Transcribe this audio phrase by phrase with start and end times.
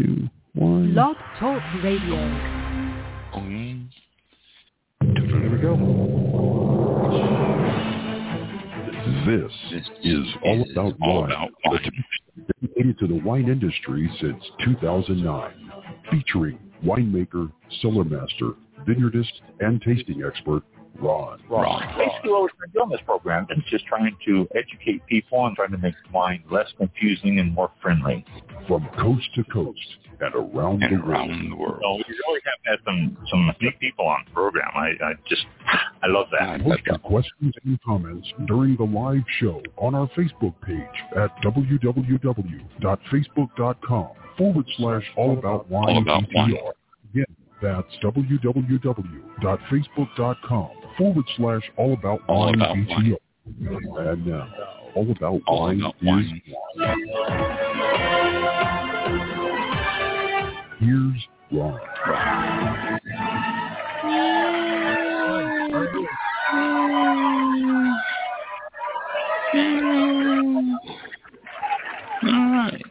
[0.00, 0.94] two, one.
[0.94, 2.16] Blog Talk Radio.
[3.34, 3.88] Mm.
[5.00, 5.76] There we go.
[9.26, 9.52] This
[10.02, 12.04] is All About all Wine, about wine.
[12.60, 15.72] dedicated to the wine industry since 2009,
[16.10, 17.50] featuring winemaker,
[17.82, 18.52] cellar master,
[18.88, 20.62] vineyardist, and tasting expert
[21.00, 21.40] Ron.
[21.48, 21.82] Ron.
[21.96, 25.78] Basically, what we're doing this program is just trying to educate people and trying to
[25.78, 28.24] make wine less confusing and more friendly.
[28.70, 29.78] From coast to coast
[30.20, 31.10] and around and the world.
[31.10, 31.80] around the world.
[31.82, 34.70] So we really have had some some neat people on the program.
[34.74, 35.44] I, I just
[36.02, 36.62] I love that.
[36.62, 40.80] Post your questions and comments during the live show on our Facebook page
[41.16, 45.96] at www.facebook.com forward slash all about wine.
[45.96, 46.50] All About Wine.
[46.52, 46.72] BTR.
[47.12, 47.26] Again,
[47.62, 52.54] that's www.facebook.com forward slash all about All wine.
[52.54, 53.16] About BTR.
[53.58, 54.48] And now,
[54.94, 56.42] all about All wine about wine.
[60.78, 61.80] here's Ron.
[72.22, 72.82] All right.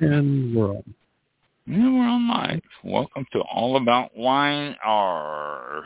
[0.00, 0.94] And we're on.
[1.66, 2.60] Yeah, we're on live.
[2.82, 4.76] Welcome to All About Wine.
[4.84, 5.84] Our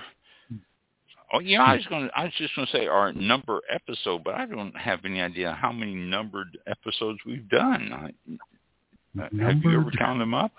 [1.33, 2.09] oh yeah, I was going.
[2.15, 5.57] I was just going to say our number episode, but I don't have any idea
[5.61, 7.93] how many numbered episodes we've done.
[7.93, 10.53] I, have you ever counted them up?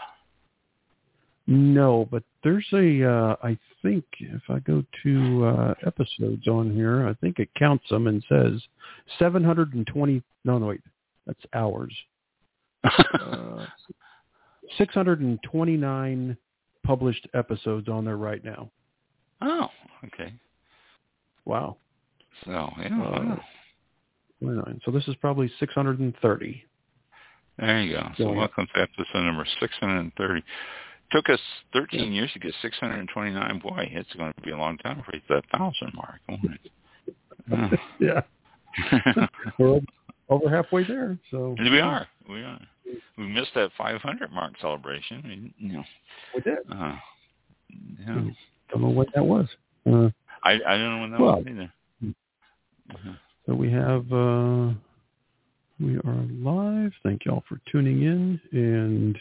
[1.51, 7.07] No, but there's a, uh, I think if I go to uh, episodes on here,
[7.07, 8.61] I think it counts them and says
[9.17, 10.81] 720, no, no, wait,
[11.25, 11.93] that's hours.
[13.19, 13.65] Uh,
[14.77, 16.37] 629
[16.83, 18.69] published episodes on there right now.
[19.41, 19.67] oh,
[20.05, 20.31] okay.
[21.45, 21.77] Wow.
[22.45, 23.35] So yeah, Uh,
[24.41, 24.67] wow.
[24.85, 26.63] So this is probably 630.
[27.57, 28.09] there you go.
[28.17, 28.37] So yeah.
[28.37, 30.43] welcome to episode number six hundred and thirty.
[31.11, 31.39] Took us
[31.73, 33.59] 13 years to get 629.
[33.59, 37.79] Boy, it's going to be a long time for the thousand mark, won't it?
[37.99, 38.21] yeah.
[38.91, 39.25] Yeah.
[39.57, 39.79] We're
[40.29, 41.17] over- halfway there.
[41.31, 42.05] So we are.
[42.29, 42.59] We are.
[43.17, 45.23] We missed that 500 mark celebration.
[45.59, 45.83] We, you know,
[46.35, 46.57] We did.
[46.71, 46.95] uh,
[47.99, 48.21] yeah.
[48.71, 49.47] Don't know what that was.
[49.91, 50.09] Uh,
[50.43, 51.73] I I don't know when that Well, was either.
[52.91, 53.13] Uh-huh.
[53.45, 54.73] So we have uh
[55.79, 56.91] we are live.
[57.03, 59.17] Thank y'all for tuning in and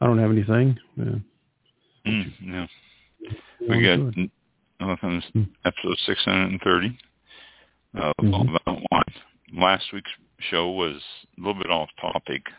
[0.00, 0.78] I don't have anything.
[1.00, 1.18] Uh,
[2.06, 2.66] Mm, yeah.
[3.60, 4.30] We got good.
[4.78, 5.44] welcome to Hmm.
[5.64, 6.98] episode 630
[7.94, 8.34] of Mhm.
[8.34, 9.14] All About Wine.
[9.54, 10.10] Last week's
[10.50, 11.02] show was
[11.38, 12.50] a little bit off topic,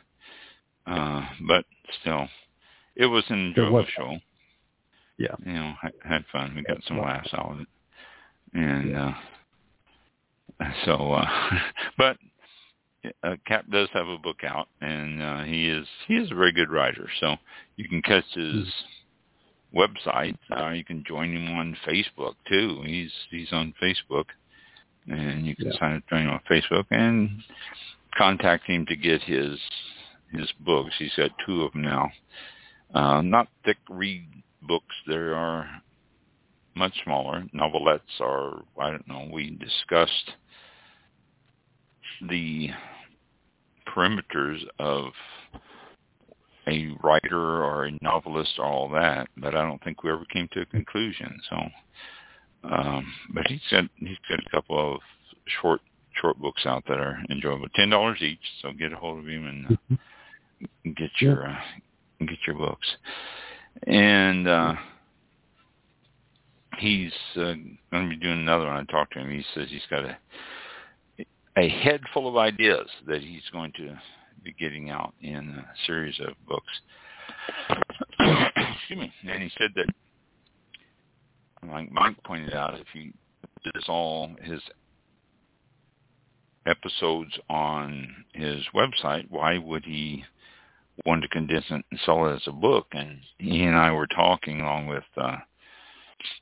[0.87, 1.65] uh, but
[2.01, 2.27] still,
[2.95, 4.19] it was an enjoyable show.
[5.17, 5.35] Yeah.
[5.45, 6.53] You know, had, had fun.
[6.55, 7.67] We got some laughs out of it,
[8.53, 9.11] and uh,
[10.85, 11.25] so, uh,
[11.97, 12.17] but
[13.23, 16.51] uh, Cap does have a book out, and uh, he is he is a very
[16.51, 17.07] good writer.
[17.19, 17.35] So
[17.77, 18.67] you can catch his
[19.73, 20.37] website.
[20.55, 22.81] Uh, you can join him on Facebook too.
[22.85, 24.25] He's he's on Facebook,
[25.07, 25.79] and you can Yeah.
[25.79, 27.41] sign up to join him on Facebook and
[28.17, 29.59] contact him to get his
[30.31, 30.93] his books.
[30.97, 32.09] He's got two of them now.
[32.93, 34.25] Uh, not thick read
[34.67, 34.95] books.
[35.07, 35.67] There are
[36.75, 37.43] much smaller.
[37.53, 39.27] Novelettes are I don't know.
[39.31, 40.31] We discussed
[42.29, 42.69] the
[43.87, 45.11] perimeters of
[46.67, 50.49] a writer or a novelist or all that, but I don't think we ever came
[50.53, 51.39] to a conclusion.
[51.49, 51.57] So,
[52.63, 55.01] um, but he's got he's got a couple of
[55.61, 55.81] short
[56.19, 58.39] short books out that are enjoyable, ten dollars each.
[58.61, 61.59] So get a hold of him and uh, get your uh,
[62.19, 62.87] get your books.
[63.83, 64.75] And uh,
[66.79, 67.53] he's uh,
[67.91, 68.75] going to be doing another one.
[68.77, 69.29] I talked to him.
[69.29, 70.17] He says he's got a
[71.57, 73.97] a head full of ideas that he's going to
[74.43, 76.81] be getting out in a series of books.
[78.19, 79.13] Excuse me.
[79.27, 79.87] And he said that,
[81.69, 83.13] like Mike pointed out, if he
[83.73, 84.59] does all his
[86.65, 90.23] episodes on his website, why would he
[91.05, 92.87] want to condense it and sell it as a book?
[92.91, 95.37] And he and I were talking along with, uh,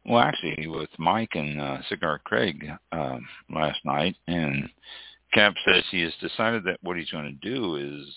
[0.06, 4.70] well, actually, with Mike and uh, Cigar Craig um, last night, and
[5.34, 8.08] Cap says he has decided that what he's going to do is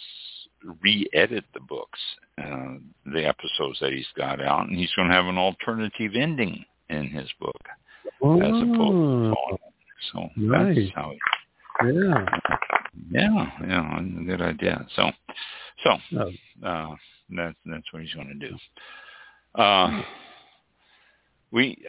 [0.82, 1.98] re-edit the books,
[2.38, 2.74] uh,
[3.06, 7.08] the episodes that he's got out, and he's going to have an alternative ending in
[7.08, 7.60] his book
[8.06, 9.58] as opposed to Oh.
[10.12, 10.76] So Nice.
[10.76, 11.10] that's how.
[11.10, 11.18] He,
[11.84, 12.24] yeah.
[13.10, 14.86] yeah, yeah, a good idea.
[14.96, 15.10] So,
[15.84, 16.96] so Oh, uh,
[17.30, 18.56] that's that's what he's going to do.
[19.60, 20.02] Uh,
[21.50, 21.84] we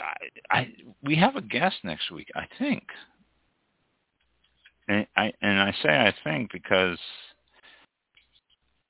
[0.49, 0.73] I, I
[1.03, 2.83] we have a guest next week, I think.
[4.87, 6.99] And I and I say I think because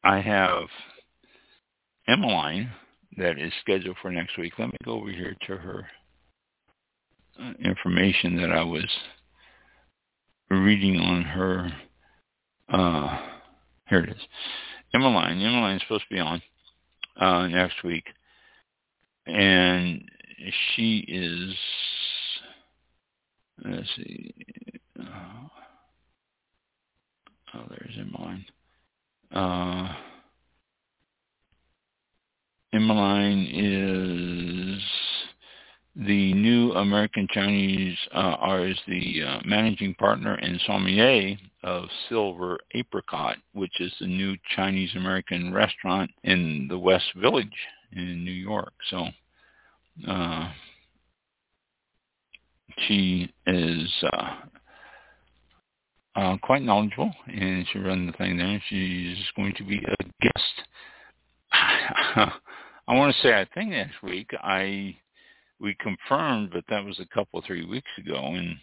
[0.04, 0.68] I have
[2.08, 2.72] Emmeline
[3.18, 4.54] that is scheduled for next week.
[4.60, 5.88] Let me go over here to her
[7.42, 8.86] uh, information that I was
[10.50, 11.72] reading on her.
[12.70, 13.20] Uh,
[13.90, 14.22] here it is.
[14.94, 15.42] Emmeline.
[15.42, 16.42] Emmeline's supposed to be on
[17.20, 18.06] uh, next week.
[19.26, 20.10] And
[20.76, 21.56] she is,
[23.66, 24.34] let's see,
[25.00, 25.04] uh,
[27.54, 28.46] oh, there's Emmeline.
[29.32, 29.94] Uh,
[32.74, 34.82] Emmeline is
[36.06, 43.38] the new American Chinese uh, is the uh, managing partner and sommelier of Silver Apricot,
[43.54, 47.48] which is the new Chinese American restaurant in the West Village
[47.94, 48.74] in New York.
[48.92, 49.08] So
[50.08, 50.52] uh,
[52.88, 54.36] she is uh,
[56.16, 58.62] uh, quite knowledgeable, and she runs the thing there.
[58.70, 60.62] She's going to be a guest.
[62.88, 64.96] I want to say I think next week I
[65.60, 68.58] we confirmed, but that was a couple three weeks ago, and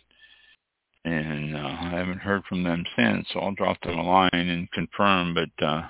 [1.05, 3.27] and uh, I haven't heard from them since.
[3.33, 5.35] So I'll drop them a line and confirm.
[5.35, 5.89] But uh,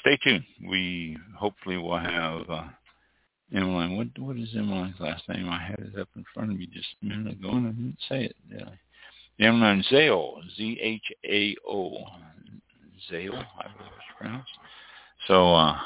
[0.00, 0.44] stay tuned.
[0.68, 2.64] We hopefully will have uh,
[3.54, 3.96] Emmeline.
[3.96, 5.48] What what is Emmeline's last name?
[5.48, 7.98] I had it up in front of me just a minute ago, and I didn't
[8.08, 8.36] say it.
[8.50, 8.78] Did I?
[9.44, 12.04] Emmeline Zhao, Z-H-A-O,
[13.10, 14.50] Zhao, I believe it's pronounced.
[15.26, 15.78] So uh,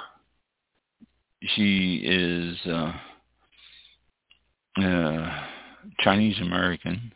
[1.55, 2.59] she is.
[2.67, 2.93] Uh,
[4.83, 5.47] uh,
[6.01, 7.13] Chinese American,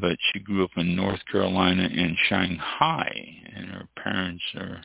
[0.00, 3.10] but she grew up in North Carolina and Shanghai,
[3.54, 4.82] and her parents are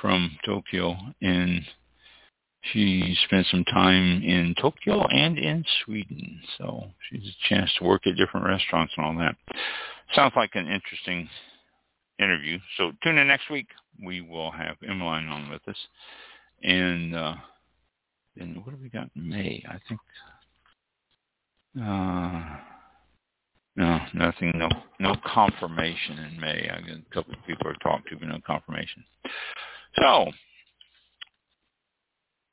[0.00, 1.62] from Tokyo, and
[2.72, 8.06] she spent some time in Tokyo and in Sweden, so she's a chance to work
[8.06, 9.36] at different restaurants and all that.
[10.14, 11.28] Sounds like an interesting
[12.18, 12.58] interview.
[12.76, 13.68] So tune in next week.
[14.04, 15.76] We will have Emmeline on with us,
[16.62, 17.34] and uh,
[18.36, 19.64] then what have we got in May?
[19.68, 20.00] I think
[21.78, 22.56] uh,
[23.76, 24.52] no, nothing.
[24.54, 24.68] No,
[24.98, 26.68] no confirmation in May.
[26.70, 29.04] I got a couple of people I've talked to, but no confirmation.
[29.96, 30.30] So,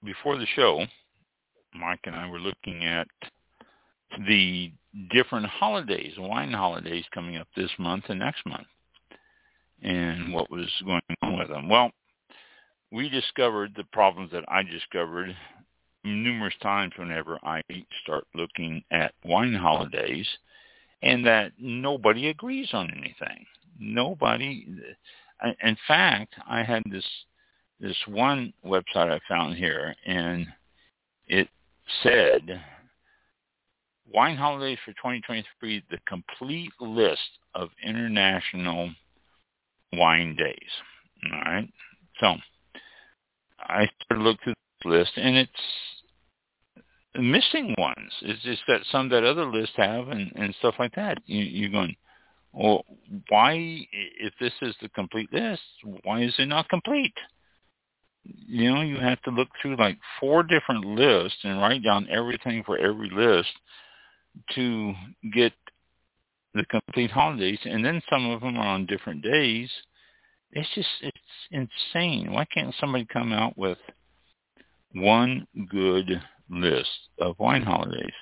[0.04, 0.86] before the show,
[1.74, 3.08] Mike and I were looking at
[4.28, 4.72] the
[5.12, 8.68] different holidays, wine holidays coming up this month and next month,
[9.82, 11.68] and what was going on with them.
[11.70, 11.92] Well,
[12.92, 15.36] we discovered the problems that I discovered
[16.16, 17.62] numerous times whenever I
[18.04, 20.28] start looking at wine holidays
[21.02, 23.46] and that nobody agrees on anything.
[23.80, 24.68] Nobody
[25.44, 27.06] uh, in fact, I had this
[27.80, 30.48] this one website I found here and
[31.28, 31.48] it
[32.02, 32.62] said
[34.12, 37.20] wine holidays for 2023 the complete list
[37.54, 38.90] of international
[39.94, 40.70] wine days.
[41.32, 41.70] All right.
[42.20, 42.36] So
[43.60, 45.52] I started to look through this list and it's
[47.18, 48.12] missing ones.
[48.22, 51.18] It's just that some that other lists have and, and stuff like that.
[51.26, 51.96] You, you're going,
[52.54, 52.84] well,
[53.30, 53.56] why,
[54.20, 55.62] if this is the complete list,
[56.04, 57.14] why is it not complete?
[58.24, 62.64] You know, you have to look through like four different lists and write down everything
[62.66, 63.50] for every list
[64.56, 64.94] to
[65.34, 65.54] get
[66.54, 67.60] the complete holidays.
[67.64, 69.70] And then some of them are on different days.
[70.52, 71.18] It's just, it's
[71.52, 72.32] insane.
[72.32, 73.78] Why can't somebody come out with
[74.94, 76.90] one good list
[77.20, 78.14] of wine holidays.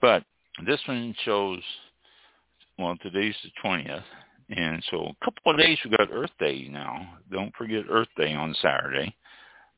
[0.00, 0.24] But
[0.64, 1.60] this one shows,
[2.78, 4.02] well, today's the 20th.
[4.48, 7.18] And so a couple of days we got Earth Day now.
[7.30, 9.14] Don't forget Earth Day on Saturday.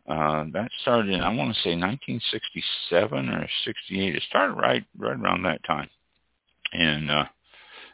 [0.07, 4.15] Uh, that started in, I want to say 1967 or 68.
[4.15, 5.89] It started right, right around that time.
[6.73, 7.25] And, uh,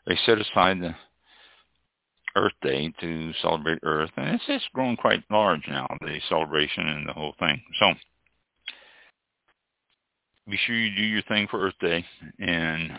[0.07, 0.95] they set aside the
[2.37, 4.11] Earth Day to celebrate Earth.
[4.17, 7.61] And it's, it's grown quite large now, the celebration and the whole thing.
[7.79, 7.93] So
[10.49, 12.05] be sure you do your thing for Earth Day
[12.39, 12.99] and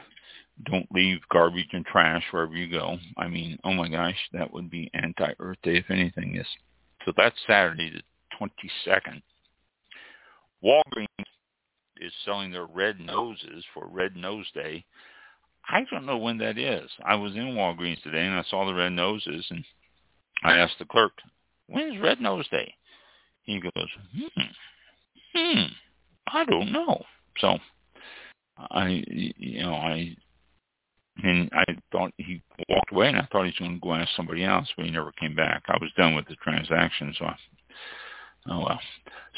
[0.63, 2.97] don't leave garbage and trash wherever you go.
[3.17, 6.47] I mean, oh my gosh, that would be anti-Earth Day if anything is.
[7.05, 8.01] So that's Saturday the
[8.39, 9.21] 22nd.
[10.63, 11.25] Walgreens
[12.01, 14.85] is selling their red noses for Red Nose Day.
[15.69, 16.89] I don't know when that is.
[17.05, 19.63] I was in Walgreens today and I saw the red noses and
[20.43, 21.13] I asked the clerk,
[21.67, 22.73] when is Red Nose Day?
[23.43, 24.41] He goes, hmm,
[25.33, 25.63] hmm,
[26.27, 27.03] I don't know.
[27.39, 27.57] So
[28.57, 30.15] I, you know, I,
[31.23, 34.09] and I thought he walked away, and I thought he was going to go ask
[34.15, 35.63] somebody else, but he never came back.
[35.67, 37.35] I was done with the transaction, so I,
[38.49, 38.79] oh well.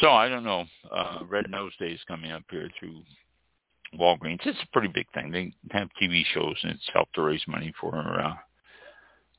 [0.02, 0.66] So I don't know.
[0.92, 3.02] Uh, Red Nose Day is coming up here through
[4.00, 4.46] Walgreens.
[4.46, 5.32] It's a pretty big thing.
[5.32, 8.34] They have TV shows, and it's helped to raise money for, uh,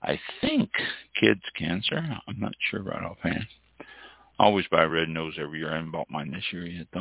[0.03, 0.71] I think,
[1.21, 1.97] kids cancer.
[1.97, 3.47] I'm not sure right offhand.
[4.39, 5.71] Always buy red nose every year.
[5.71, 7.01] I haven't bought mine this year yet though.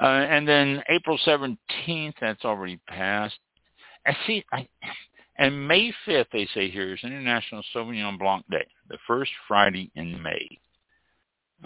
[0.00, 3.38] Uh, and then April 17th, that's already passed.
[4.06, 4.66] I see, I,
[5.36, 10.20] and May 5th, they say here, is International Sauvignon Blanc Day, the first Friday in
[10.22, 10.58] May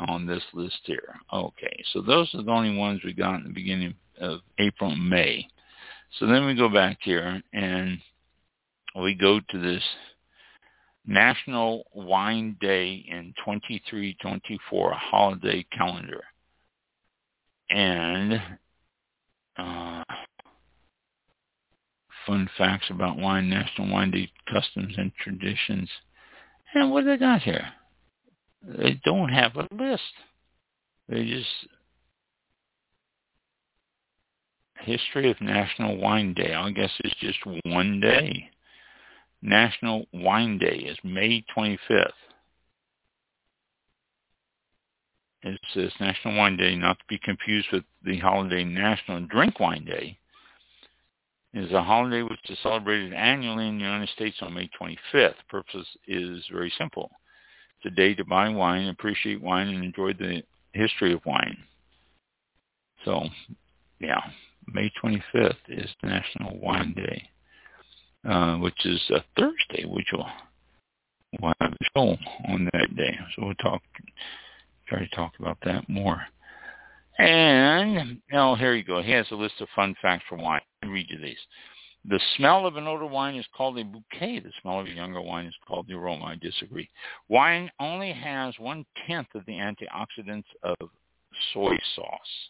[0.09, 1.15] on this list here.
[1.33, 5.09] Okay, so those are the only ones we got in the beginning of April and
[5.09, 5.49] May.
[6.19, 7.99] So then we go back here and
[8.95, 9.83] we go to this
[11.07, 16.23] National Wine Day in 2324, a holiday calendar.
[17.71, 18.41] And
[19.57, 20.05] uh,
[22.27, 25.89] fun facts about wine, National Wine Day customs and traditions.
[26.75, 27.69] And what do they got here?
[28.63, 30.03] They don't have a list.
[31.09, 31.49] They just
[34.81, 36.55] history of National Wine Day.
[36.55, 38.51] I guess it's just one day.
[39.43, 42.11] National Wine Day is May 25th.
[45.43, 49.85] It says National Wine Day, not to be confused with the holiday National Drink Wine
[49.85, 50.19] Day,
[51.55, 54.99] is a holiday which is celebrated annually in the United States on May 25th.
[55.13, 57.11] The purpose is very simple.
[57.79, 61.57] It's a day to buy wine, appreciate wine, and enjoy the history of wine.
[63.05, 63.29] So,
[64.01, 64.21] yeah,
[64.67, 67.31] May 25th is National Wine Day.
[68.29, 70.27] Uh, which is a Thursday, which will
[71.41, 72.17] we'll have a show
[72.49, 73.17] on that day.
[73.35, 73.83] So we'll talk,
[74.89, 76.23] try to talk about that more.
[77.19, 79.01] And oh, here you go.
[79.01, 80.61] He has a list of fun facts for wine.
[80.83, 81.39] I'll read you these.
[82.09, 84.41] The smell of an older wine is called a bouquet.
[84.41, 86.25] The smell of a younger wine is called the aroma.
[86.25, 86.89] I disagree.
[87.29, 90.77] Wine only has one-tenth of the antioxidants of
[91.53, 92.49] soy sauce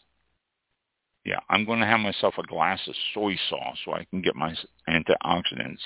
[1.26, 4.37] yeah, I'm going to have myself a glass of soy sauce so I can get
[4.37, 4.54] my
[4.88, 5.80] antioxidants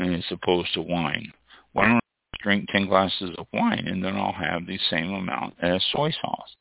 [0.00, 1.32] as opposed to wine.
[1.72, 5.54] Why don't I drink 10 glasses of wine and then I'll have the same amount
[5.60, 6.56] as soy sauce?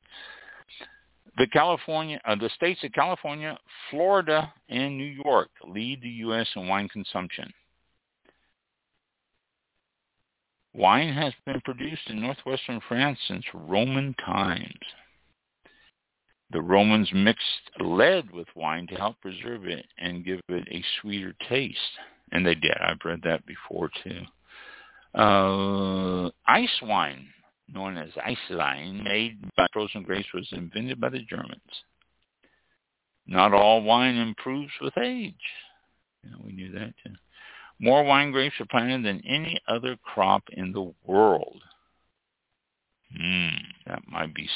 [1.38, 3.57] The California, uh, the states of California,
[3.91, 6.47] Florida, and New York lead the U.S.
[6.55, 7.51] in wine consumption.
[10.73, 14.79] Wine has been produced in northwestern France since Roman times.
[16.53, 21.33] The Romans mixed lead with wine to help preserve it and give it a sweeter
[21.50, 21.77] taste.
[22.31, 22.77] And they did.
[22.79, 24.22] I've read that before too.
[25.19, 27.27] Uh, ice wine,
[27.72, 31.62] known as Eiswein, made by frozen grapes, was invented by the Germans.
[33.25, 35.33] Not all wine improves with age.
[36.43, 37.13] We knew that too.
[37.79, 41.62] More wine grapes are planted than any other crop in the world.
[43.15, 43.55] Hmm,
[43.88, 44.50] that might be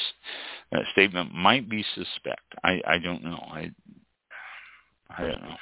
[0.71, 2.41] that statement might be suspect.
[2.63, 3.39] I I don't know.
[3.51, 3.71] I
[5.15, 5.57] I don't know.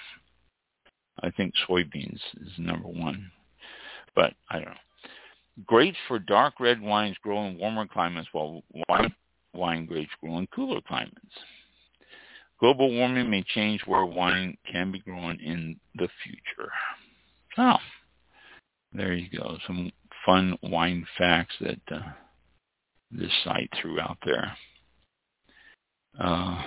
[1.21, 3.31] I think soybeans is number one,
[4.15, 5.65] but I don't know.
[5.65, 9.11] Grapes for dark red wines grow in warmer climates, while white
[9.53, 11.15] wine grapes grow in cooler climates.
[12.59, 16.71] Global warming may change where wine can be grown in the future.
[17.57, 17.77] Oh,
[18.93, 19.57] there you go.
[19.67, 19.91] Some
[20.25, 21.99] fun wine facts that uh,
[23.11, 24.55] this site throughout there.
[26.19, 26.63] Uh,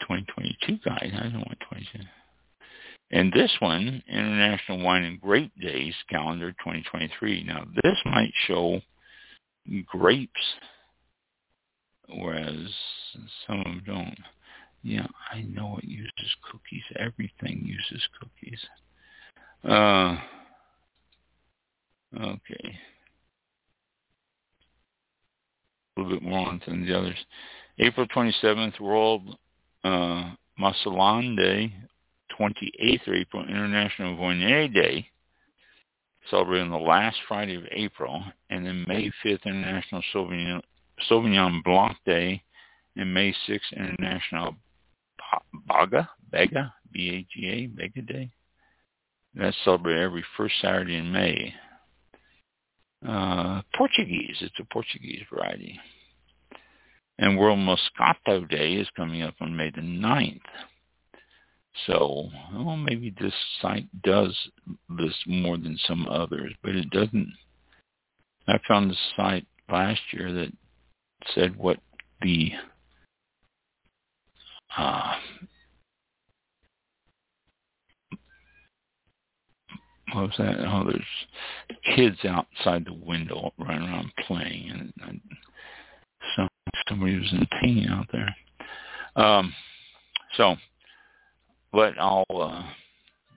[0.00, 1.12] 2022 guide.
[1.14, 2.04] I don't want 22.
[3.12, 7.44] And this one, International Wine and Grape Days calendar 2023.
[7.44, 8.80] Now this might show
[9.86, 10.32] grapes,
[12.08, 12.68] whereas
[13.46, 14.18] some of them don't.
[14.82, 16.82] Yeah, I know it uses cookies.
[16.98, 18.58] Everything uses cookies.
[19.64, 20.18] Uh,
[22.20, 22.78] okay
[25.96, 27.18] a little bit more on than the others.
[27.78, 29.36] April 27th, World
[29.84, 31.74] uh, Masalan Day,
[32.38, 35.08] 28th of April, International Viognier Day,
[36.30, 40.62] celebrated on the last Friday of April, and then May 5th, International Sauvignon,
[41.10, 42.42] Sauvignon Blanc Day,
[42.96, 44.54] and May 6th, International
[45.66, 48.30] Baga, Bega, B-A-G-A, Bega Day.
[49.34, 51.54] That's celebrated every first Saturday in May
[53.06, 54.36] uh, Portuguese.
[54.40, 55.78] It's a Portuguese variety.
[57.18, 60.40] And World Moscato Day is coming up on May the 9th.
[61.86, 64.36] So, well, maybe this site does
[64.98, 67.32] this more than some others, but it doesn't.
[68.46, 70.52] I found a site last year that
[71.34, 71.78] said what
[72.20, 72.52] the
[74.76, 75.14] uh,
[80.12, 80.58] what was that?
[80.60, 85.20] Oh, there's kids outside the window running around playing, and, and
[86.36, 86.48] some
[86.88, 88.36] somebody was in pain out there.
[89.16, 89.54] Um,
[90.36, 90.56] so,
[91.72, 92.62] but I'll uh,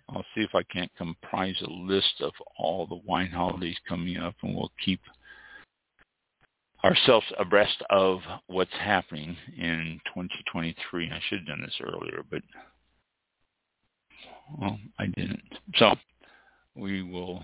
[0.09, 4.35] I'll see if I can't comprise a list of all the wine holidays coming up,
[4.43, 4.99] and we'll keep
[6.83, 11.09] ourselves abreast of what's happening in 2023.
[11.11, 12.43] I should have done this earlier, but
[14.59, 15.41] well, I didn't.
[15.75, 15.95] So
[16.75, 17.43] we will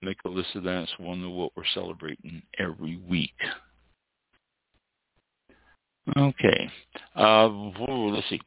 [0.00, 3.34] make a list of that so we'll know what we're celebrating every week.
[6.16, 6.68] Okay.
[7.14, 8.40] Uh, let's see.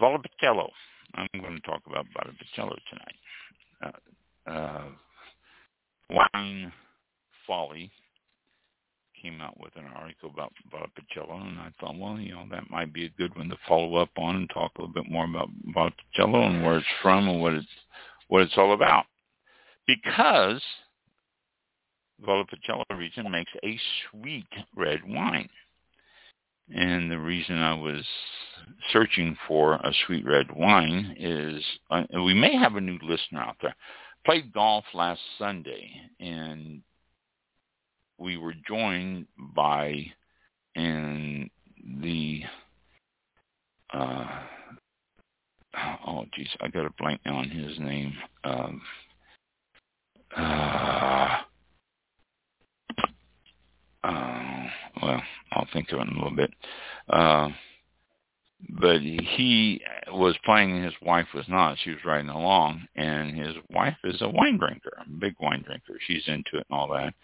[0.00, 0.68] Valpolicella.
[1.14, 3.94] I'm going to talk about Valpolicella tonight.
[4.46, 4.84] Uh, uh,
[6.10, 6.72] Wine
[7.46, 7.90] Folly
[9.20, 12.92] came out with an article about Valpolicella, and I thought, well, you know, that might
[12.92, 15.48] be a good one to follow up on and talk a little bit more about
[15.76, 17.66] Valpolicella and where it's from and what it's
[18.28, 19.04] what it's all about.
[19.86, 20.62] Because
[22.26, 23.78] Valpolicella region makes a
[24.10, 25.48] sweet red wine.
[26.72, 28.04] And the reason I was
[28.92, 33.56] searching for a sweet red wine is uh, we may have a new listener out
[33.60, 33.74] there.
[34.24, 36.82] Played golf last Sunday, and
[38.20, 40.04] we were joined by
[40.76, 41.50] and
[42.00, 42.42] the
[43.92, 44.26] uh,
[46.06, 48.12] oh geez, I got a blank on his name.
[48.44, 48.82] Um,
[50.36, 51.38] uh,
[54.04, 54.66] uh,
[55.02, 55.22] well,
[55.52, 56.50] I'll think of it in a little bit.
[57.08, 57.48] Uh,
[58.80, 60.72] but he was playing.
[60.72, 61.78] And his wife was not.
[61.82, 65.98] She was riding along, and his wife is a wine drinker, a big wine drinker.
[66.06, 67.14] She's into it and all that.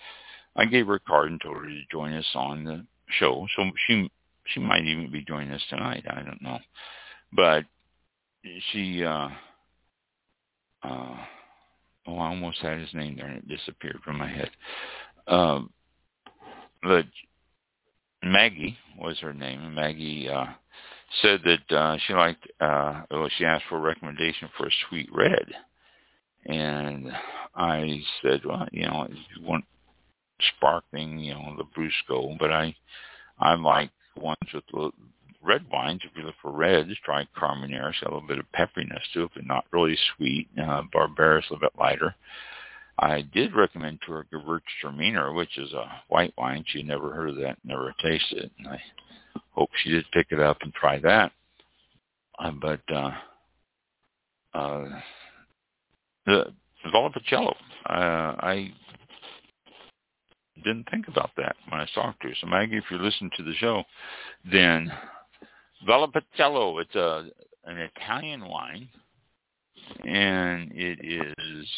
[0.56, 2.84] I gave her a card and told her to join us on the
[3.18, 3.46] show.
[3.56, 4.10] So she
[4.46, 6.04] she might even be joining us tonight.
[6.08, 6.58] I don't know,
[7.32, 7.64] but
[8.72, 9.04] she.
[9.04, 9.28] uh
[10.82, 11.16] uh
[12.08, 14.50] Oh, I almost had his name there and it disappeared from my head.
[15.26, 15.70] Um,
[16.82, 17.06] but
[18.22, 20.46] Maggie was her name, Maggie uh,
[21.22, 22.46] said that uh, she liked.
[22.60, 25.46] Uh, well, she asked for a recommendation for a sweet red,
[26.46, 27.10] and
[27.54, 29.64] I said, well, you know, if you want
[30.56, 32.74] sparkling, you know, the Brusco, but I
[33.38, 34.90] I like ones with the
[35.42, 36.00] red wines.
[36.04, 37.90] If you look for reds, try Carmenere.
[37.90, 40.48] It's got a little bit of pepperiness to it, but not really sweet.
[40.58, 42.14] Uh, Barbera, a little bit lighter.
[42.98, 46.64] I did recommend to her Gewürztraminer, which is a white wine.
[46.66, 48.80] She never heard of that, never tasted it, and I
[49.50, 51.32] hope she did pick it up and try that.
[52.38, 53.10] Uh, but uh,
[54.54, 55.00] uh,
[56.24, 56.52] the
[56.92, 57.54] Valpolicella,
[57.86, 58.72] uh, I
[60.64, 62.34] didn't think about that when I talked to her.
[62.40, 63.84] So Maggie, if you're listening to the show,
[64.50, 64.90] then
[65.88, 67.28] Valpolicella, it's a
[67.64, 68.88] an Italian wine,
[70.04, 71.68] and it is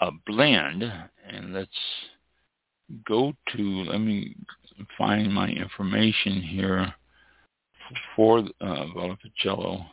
[0.00, 0.84] a blend.
[1.28, 1.70] And let's
[3.06, 4.36] go to let me
[4.98, 6.92] find my information here
[8.16, 9.86] for uh, Valpolicella,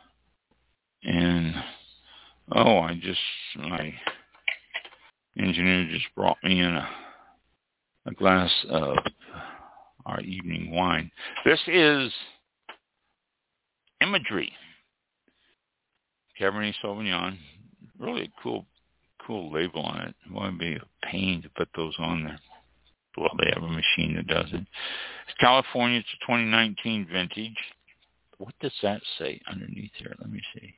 [1.04, 1.54] and
[2.52, 3.20] oh, I just
[3.56, 3.94] my
[5.38, 6.88] engineer just brought me in a,
[8.06, 8.96] a glass of
[10.06, 11.10] our evening wine.
[11.44, 12.12] This is
[14.00, 14.52] imagery.
[16.40, 17.38] Cabernet Sauvignon.
[17.98, 18.66] Really a cool,
[19.24, 20.14] cool label on it.
[20.26, 22.40] It would be a pain to put those on there.
[23.16, 24.60] Well, they have a machine that does it.
[24.60, 25.98] It's California.
[25.98, 27.56] It's a 2019 vintage.
[28.38, 30.14] What does that say underneath here?
[30.18, 30.74] Let me see.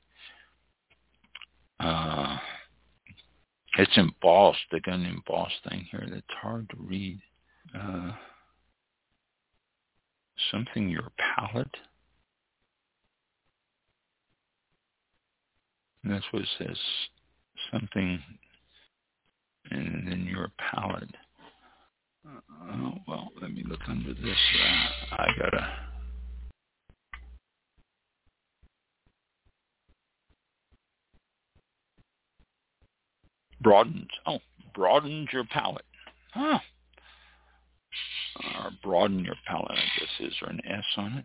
[1.81, 2.37] Uh,
[3.79, 4.61] it's embossed.
[4.71, 7.21] Got an embossed thing here that's hard to read.
[7.75, 8.13] Uh,
[10.51, 11.77] something your palate.
[16.03, 16.79] And that's what it says.
[17.73, 18.21] Something
[19.71, 21.15] and then your palate.
[22.27, 24.37] Uh, well, let me look under this.
[24.63, 25.94] Uh, I gotta.
[33.65, 34.09] Broadens.
[34.27, 34.39] Oh,
[34.75, 35.85] broadens your palate.
[36.33, 36.59] Huh
[38.65, 40.29] or broaden your palate, I guess.
[40.29, 41.25] Is there an S on it?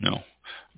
[0.00, 0.20] No.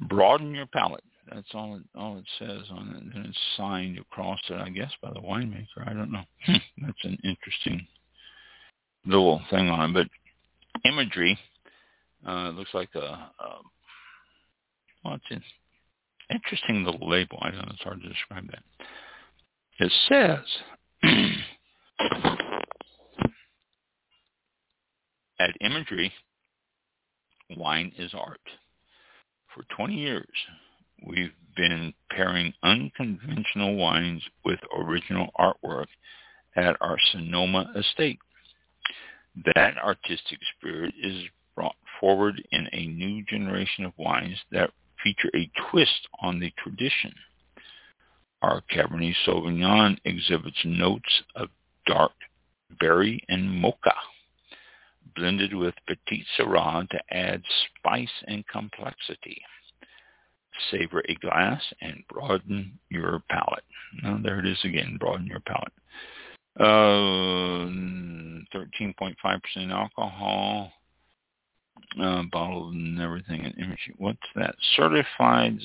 [0.09, 1.05] Broaden your palate.
[1.33, 3.17] That's all it all it says on it.
[3.17, 5.87] And it's signed across it, I guess, by the winemaker.
[5.87, 6.25] I don't know.
[6.47, 7.87] That's an interesting
[9.07, 9.95] little thing on it.
[9.95, 11.39] But imagery
[12.27, 13.31] uh, looks like a, a
[15.05, 15.43] well, it's an
[16.31, 17.39] interesting little label.
[17.41, 17.73] I don't know.
[17.73, 18.63] It's hard to describe that.
[19.79, 20.45] It says
[25.41, 26.13] At Imagery,
[27.57, 28.41] wine is art.
[29.55, 30.29] For 20 years,
[31.07, 35.87] we've been pairing unconventional wines with original artwork
[36.55, 38.19] at our Sonoma estate.
[39.55, 41.25] That artistic spirit is
[41.57, 44.71] brought forward in a new generation of wines that
[45.03, 47.13] feature a twist on the tradition.
[48.43, 51.49] Our Cabernet Sauvignon exhibits notes of
[51.87, 52.13] dark
[52.81, 53.95] berry and mocha,
[55.15, 57.43] blended with Petit Sirah to add
[57.79, 59.41] spice and complexity.
[60.71, 63.65] Savor a glass and broaden your palate.
[64.03, 65.73] Now there it is again, broaden your palate.
[66.59, 67.71] Uh,
[68.55, 70.73] 13.5% alcohol,
[72.01, 73.55] uh, bottled and everything.
[73.99, 74.57] What's that?
[74.77, 75.59] Certified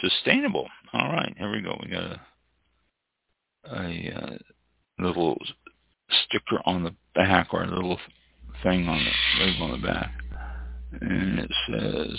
[0.00, 0.68] sustainable.
[0.92, 1.78] All right, here we go.
[1.82, 2.20] We got a,
[3.70, 4.38] a uh,
[4.98, 5.38] little
[6.08, 7.98] sticker on the back or a little
[8.62, 10.12] thing on the label on the back,
[11.00, 12.18] and it says,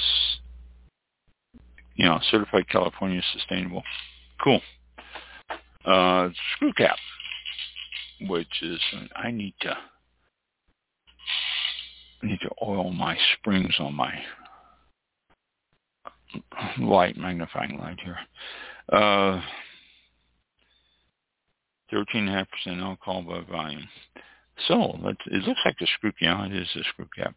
[1.95, 3.83] you know, certified California sustainable.
[4.43, 4.61] Cool.
[5.85, 6.97] Uh, screw cap,
[8.21, 8.79] which is
[9.15, 9.77] I need to
[12.21, 14.13] I need to oil my springs on my
[16.79, 18.17] light magnifying light here.
[18.91, 19.41] Uh,
[21.91, 22.45] 13.5%
[22.81, 23.87] alcohol by volume.
[24.67, 26.45] So it looks like the screw cap.
[26.45, 27.35] it is a screw cap.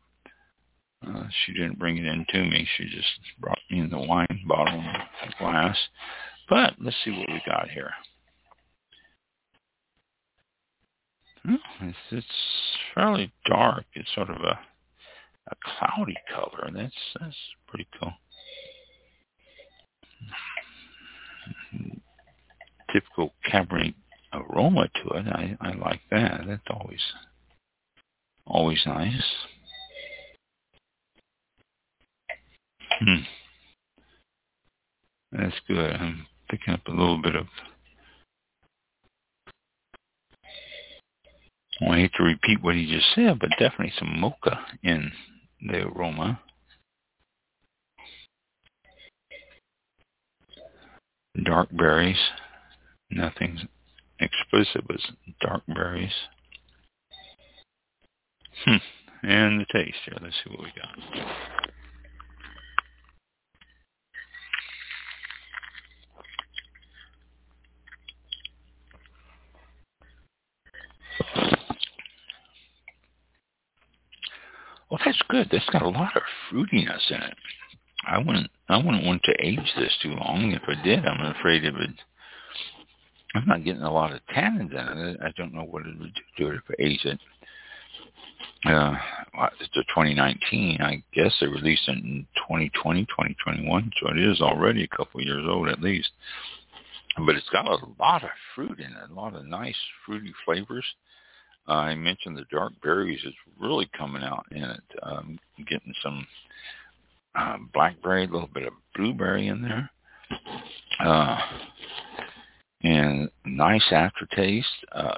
[1.07, 2.67] Uh, she didn't bring it in to me.
[2.77, 3.07] She just
[3.39, 5.77] brought me in the wine bottle and glass.
[6.49, 7.91] But let's see what we got here.
[11.81, 12.27] it's, it's
[12.95, 13.85] fairly dark.
[13.95, 14.59] It's sort of a
[15.49, 16.71] a cloudy color.
[16.75, 17.37] That's that's
[17.69, 18.13] pretty cool.
[22.93, 23.95] Typical Cabernet
[24.33, 25.27] aroma to it.
[25.29, 26.43] I, I like that.
[26.47, 27.01] That's always
[28.47, 29.25] always nice.
[33.01, 33.23] Hmm.
[35.33, 35.93] That's good.
[35.93, 37.47] I'm picking up a little bit of
[41.81, 45.12] well, I hate to repeat what he just said, but definitely some mocha in
[45.61, 46.41] the aroma.
[51.44, 52.18] Dark berries.
[53.11, 53.68] Nothing
[54.20, 54.96] explicit but
[55.40, 56.12] dark berries.
[58.64, 58.77] Hmm.
[59.22, 60.16] And the taste here.
[60.20, 61.27] Let's see what we got.
[74.88, 75.49] Well, that's good.
[75.51, 77.35] That's got a lot of fruitiness in it.
[78.07, 78.51] I wouldn't.
[78.68, 80.52] I wouldn't want to age this too long.
[80.52, 81.94] If I did, I'm afraid it would.
[83.35, 85.18] I'm not getting a lot of tannins in it.
[85.22, 87.20] I don't know what it would do to it if I age it.
[88.64, 88.94] Uh,
[89.61, 90.81] it's a 2019.
[90.81, 95.44] I guess they released it in 2020, 2021, so it is already a couple years
[95.46, 96.11] old at least.
[97.24, 100.85] But it's got a lot of fruit in it, a lot of nice fruity flavors.
[101.68, 104.83] Uh, I mentioned the dark berries is really coming out in it.
[105.02, 106.26] Um, getting some
[107.37, 109.90] uh, blackberry, a little bit of blueberry in there,
[111.01, 111.38] uh,
[112.83, 114.66] and nice aftertaste.
[114.92, 115.16] Uh,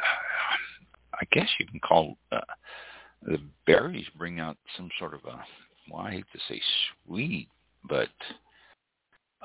[0.00, 2.40] I guess you can call uh,
[3.22, 5.44] the berries bring out some sort of a
[5.90, 6.60] well, I hate to say
[7.06, 7.48] sweet,
[7.88, 8.08] but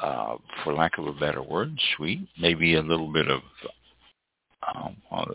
[0.02, 2.28] uh, for lack of a better word, sweet.
[2.40, 3.42] Maybe a little bit of
[4.76, 5.26] um, uh,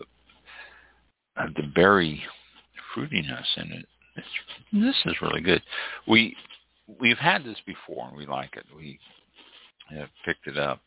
[1.55, 2.21] the berry
[2.95, 3.85] fruitiness in it.
[4.19, 5.61] It's, this is really good.
[6.07, 6.35] We
[6.99, 8.65] we've had this before and we like it.
[8.75, 8.99] We
[9.89, 10.81] have picked it up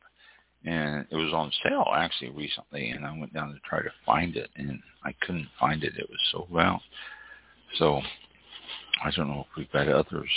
[0.64, 4.36] and it was on sale actually recently and I went down to try to find
[4.36, 5.94] it and I couldn't find it.
[5.96, 6.80] It was sold out.
[7.78, 8.00] So
[9.04, 10.30] I don't know if we've got others.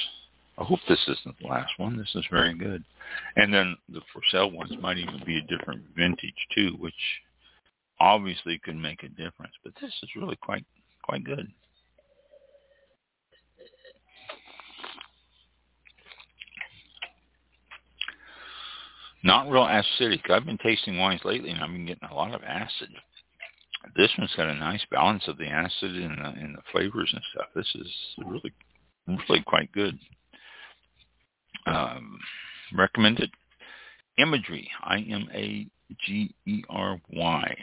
[0.58, 1.98] I hope this isn't the last one.
[1.98, 2.84] This is very good.
[3.36, 6.94] And then the for sale ones might even be a different vintage too, which
[8.00, 9.54] obviously could make a difference.
[9.64, 10.66] But this is really quite
[11.04, 11.52] quite good.
[19.26, 20.30] Not real acidic.
[20.30, 22.90] I've been tasting wines lately, and I've been getting a lot of acid.
[23.98, 27.24] This one's got a nice balance of the acid and the, and the flavors and
[27.34, 27.48] stuff.
[27.56, 27.88] This is
[28.24, 28.54] really,
[29.08, 29.98] really quite good.
[31.66, 32.20] Um,
[32.72, 33.32] recommended.
[34.20, 34.70] Imagery.
[34.84, 35.66] I M A
[36.06, 37.58] G E R Y.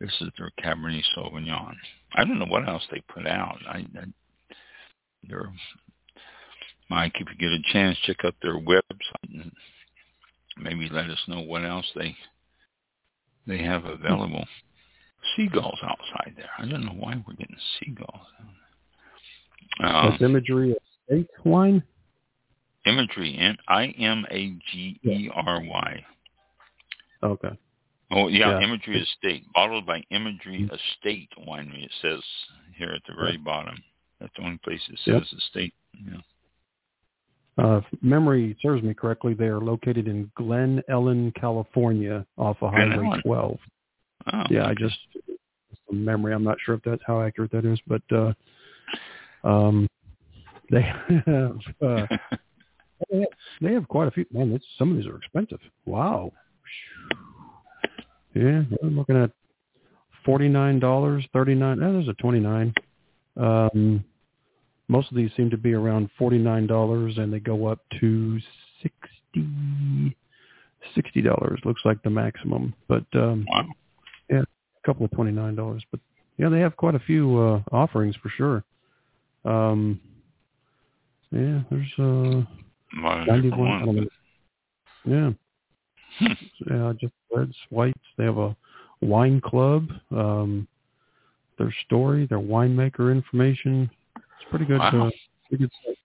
[0.00, 1.74] This is their Cabernet Sauvignon.
[2.14, 3.58] I don't know what else they put out.
[3.66, 4.04] I, I
[5.26, 5.50] they're
[6.90, 9.50] Mike, if you get a chance, check out their website and
[10.56, 12.16] maybe let us know what else they
[13.46, 14.44] they have available.
[15.36, 16.50] Seagulls outside there.
[16.58, 18.26] I don't know why we're getting seagulls.
[19.80, 21.82] Um, That's imagery of steak wine.
[22.84, 26.04] Imagery, and I M A G E R Y.
[27.22, 27.58] Okay.
[28.10, 28.66] Oh yeah, yeah.
[28.66, 30.74] Imagery Estate, bottled by Imagery mm-hmm.
[30.74, 31.84] Estate Winery.
[31.84, 32.20] It says
[32.76, 33.76] here at the very bottom.
[34.20, 35.38] That's the only place it says yep.
[35.38, 35.74] estate.
[35.94, 36.20] Yeah.
[37.58, 42.72] Uh, if memory serves me correctly, they are located in Glen Ellen, California, off of
[42.72, 43.22] Glen Highway Ellen.
[43.22, 43.58] 12.
[44.32, 44.96] Oh, Yeah, I just
[45.86, 46.32] from memory.
[46.32, 48.32] I'm not sure if that's how accurate that is, but uh,
[49.44, 49.86] um,
[50.70, 50.82] they
[51.26, 52.06] have uh,
[53.10, 53.26] they have-
[53.60, 54.24] they have quite a few.
[54.32, 55.60] Man, it's, some of these are expensive.
[55.86, 56.32] Wow.
[58.34, 59.30] Yeah, I'm looking at
[60.24, 61.82] forty nine dollars, thirty nine.
[61.82, 62.72] Oh, there's a twenty nine.
[63.36, 64.04] Um,
[64.92, 68.38] most of these seem to be around forty nine dollars, and they go up to
[68.82, 70.14] sixty
[70.94, 71.58] sixty dollars.
[71.64, 73.64] Looks like the maximum, but um, wow.
[74.30, 74.44] a
[74.84, 75.82] couple of twenty nine dollars.
[75.90, 76.00] But
[76.36, 78.64] yeah, they have quite a few uh, offerings for sure.
[79.46, 79.98] Um,
[81.30, 82.44] yeah, there's uh,
[83.26, 83.70] ninety one.
[83.82, 83.96] I one, don't
[85.06, 85.36] know.
[86.20, 86.28] Yeah,
[86.70, 87.98] yeah, just reds, whites.
[88.18, 88.54] They have a
[89.00, 89.88] wine club.
[90.10, 90.68] Um,
[91.56, 93.90] their story, their winemaker information.
[94.42, 94.78] It's pretty good.
[94.80, 95.06] Wow.
[95.08, 95.10] Uh,
[95.48, 95.96] pretty good.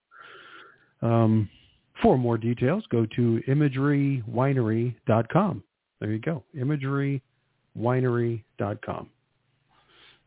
[1.06, 1.48] Um,
[2.02, 5.62] for more details, go to imagerywinery.com.
[6.00, 7.20] There you go, imagerywinery.com.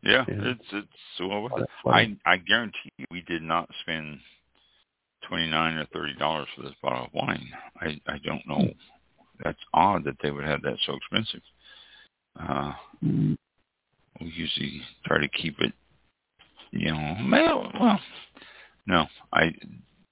[0.02, 0.28] yeah, Yeah.
[0.28, 0.88] it's it's
[1.20, 1.30] well.
[1.30, 4.20] I a- what a- I guarantee you, we did not spend
[5.22, 7.48] twenty nine or thirty dollars for this bottle of wine.
[7.80, 8.70] I I don't know.
[9.42, 11.42] That's odd that they would have that so expensive.
[12.38, 12.72] Uh,
[13.04, 13.36] Mm,
[14.20, 15.72] we usually try to keep it,
[16.72, 17.16] you know,
[17.78, 18.00] well,
[18.86, 19.54] no, I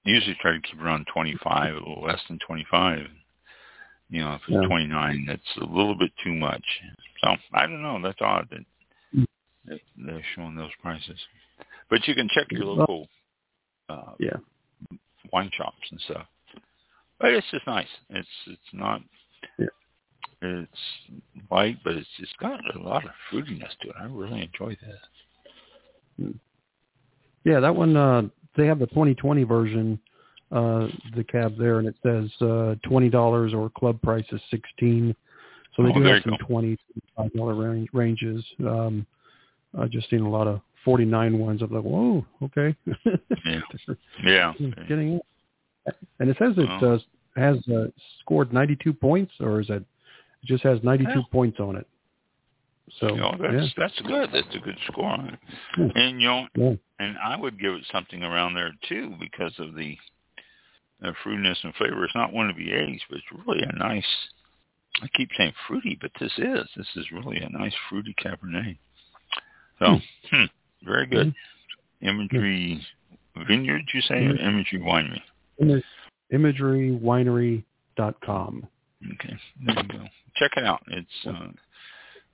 [0.05, 3.07] usually try to keep around 25, a little less than 25.
[4.09, 4.67] You know, if it's Yeah.
[4.67, 6.63] 29, that's a little bit too much.
[7.23, 7.99] So I don't know.
[8.01, 8.65] That's odd that,
[9.15, 9.27] Mm.
[9.65, 11.19] that they're showing those prices.
[11.89, 13.09] But you can check your local
[13.89, 14.37] uh, yeah.
[15.31, 16.27] wine shops and stuff.
[17.19, 17.89] But it's just nice.
[18.09, 19.01] It's it's not.
[19.57, 19.67] Yeah.
[20.41, 21.11] It's
[21.51, 23.95] light, but it's just got a lot of fruitiness to it.
[23.99, 26.33] I really enjoy that.
[27.43, 27.95] Yeah, that one.
[27.97, 28.23] Uh,
[28.55, 29.99] they have the 2020 version,
[30.51, 35.15] uh, the cab there, and it says uh, twenty dollars or club price is sixteen.
[35.75, 38.43] So they Oh, do have some twenty to five dollar range, ranges.
[38.59, 39.05] Um,
[39.79, 41.61] I've just seen a lot of 49 ones.
[41.61, 42.75] I'm like, whoa, okay.
[43.45, 43.61] Yeah.
[44.23, 44.53] Yeah.
[44.89, 45.95] Getting it.
[46.19, 46.95] And it says it Well.
[46.95, 47.85] uh, has uh,
[48.19, 49.75] scored 92 points, or is it?
[50.43, 51.27] It just has 92 Well.
[51.31, 51.87] points on it.
[52.99, 54.29] So You know, that's yeah, that's good.
[54.33, 55.39] That's a good score on it.
[55.77, 55.87] Yeah.
[55.95, 59.75] And you know, yeah, and I would give it something around there too because of
[59.75, 59.97] the,
[61.01, 62.03] the fruitiness and flavor.
[62.03, 64.05] It's not one to be aged, but it's really a nice.
[65.01, 68.77] I keep saying fruity, but this is this is really a nice fruity Cabernet.
[69.79, 69.97] So,
[70.29, 70.45] hmm,
[70.83, 71.33] very good.
[72.01, 72.85] Imagery
[73.47, 74.43] Vineyard, you say, or Mhm.
[74.43, 75.21] Imagery Winery?
[75.59, 75.83] Image,
[76.31, 78.67] imagerywinery.com.
[79.13, 80.07] Okay, there you go.
[80.35, 80.83] Check it out.
[80.87, 81.47] It's uh,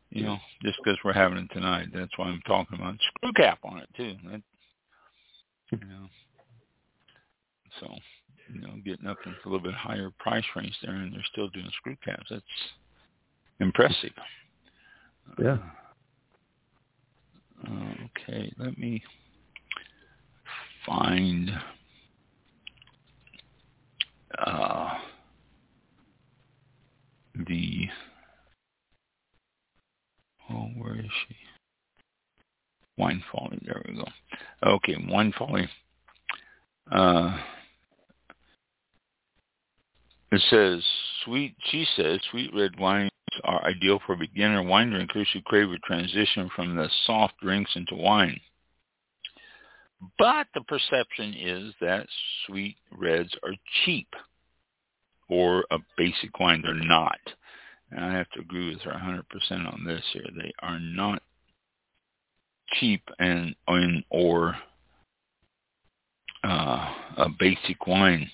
[0.10, 3.60] you know just because we're having it tonight, that's why I'm talking about screw cap
[3.64, 4.16] on it too.
[4.30, 4.42] That,
[5.72, 6.08] you know,
[7.80, 7.88] so
[8.54, 11.50] you know, getting up into a little bit higher price range there, and they're still
[11.50, 12.28] doing screw caps.
[12.30, 12.44] That's
[13.60, 14.14] impressive.
[15.40, 15.58] Yeah.
[17.68, 19.04] Uh, okay, let me
[20.86, 21.52] find.
[24.38, 24.94] Uh,
[27.48, 27.88] the
[30.50, 31.36] oh where is she
[32.98, 34.06] wine folly there we go
[34.64, 35.68] okay wine folly
[36.92, 37.38] uh
[40.32, 40.84] it says
[41.24, 43.12] sweet she says sweet red wines
[43.44, 47.96] are ideal for beginner wine drinkers who crave a transition from the soft drinks into
[47.96, 48.40] wine
[50.18, 52.08] but the perception is that
[52.46, 54.08] sweet reds are cheap
[55.30, 56.62] or a basic wine.
[56.62, 57.20] They're not.
[57.92, 59.24] And I have to agree with her 100%
[59.74, 60.26] on this here.
[60.36, 61.22] They are not
[62.74, 64.56] cheap and and or
[66.44, 68.30] uh, a basic wine.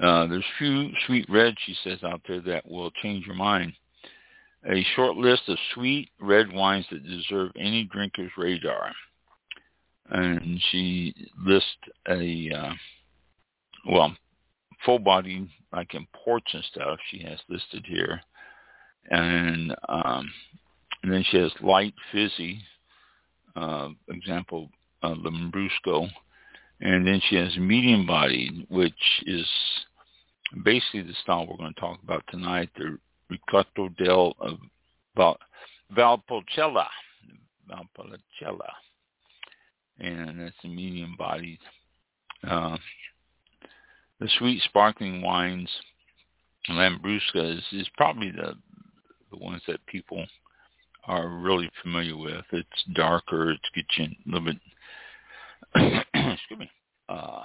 [0.00, 3.72] Uh, there's few sweet reds, she says out there, that will change your mind.
[4.70, 8.92] A short list of sweet red wines that deserve any drinker's radar.
[10.10, 11.14] And she
[11.44, 11.68] lists
[12.08, 12.72] a, uh,
[13.88, 14.14] well,
[14.86, 18.20] full body like imports and stuff she has listed here.
[19.10, 20.32] And um
[21.02, 22.62] and then she has light fizzy
[23.54, 24.70] uh example
[25.02, 26.08] uh lambrusco
[26.80, 29.46] and then she has medium body, which is
[30.62, 32.98] basically the style we're going to talk about tonight the
[33.30, 34.52] Recioto del uh,
[35.16, 35.36] Val,
[35.96, 36.86] valpolicella
[37.68, 38.70] valpolicella.
[39.98, 41.58] And that's a medium bodied
[42.46, 42.76] uh
[44.20, 45.70] the sweet sparkling wines,
[46.68, 48.54] Lambrusca is, is probably the
[49.30, 50.24] the ones that people
[51.06, 52.44] are really familiar with.
[52.52, 53.50] It's darker.
[53.50, 54.52] It's you a little
[55.74, 56.70] bit, excuse me,
[57.08, 57.42] uh,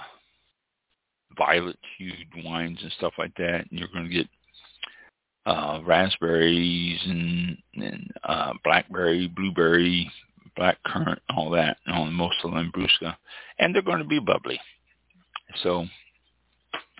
[1.36, 4.28] violet hued wines and stuff like that, and you're going to get
[5.46, 10.10] uh, raspberries and, and uh, blackberry, blueberry,
[10.56, 13.14] black currant, all that on most of Lambrusco,
[13.58, 14.60] and they're going to be bubbly.
[15.62, 15.86] So,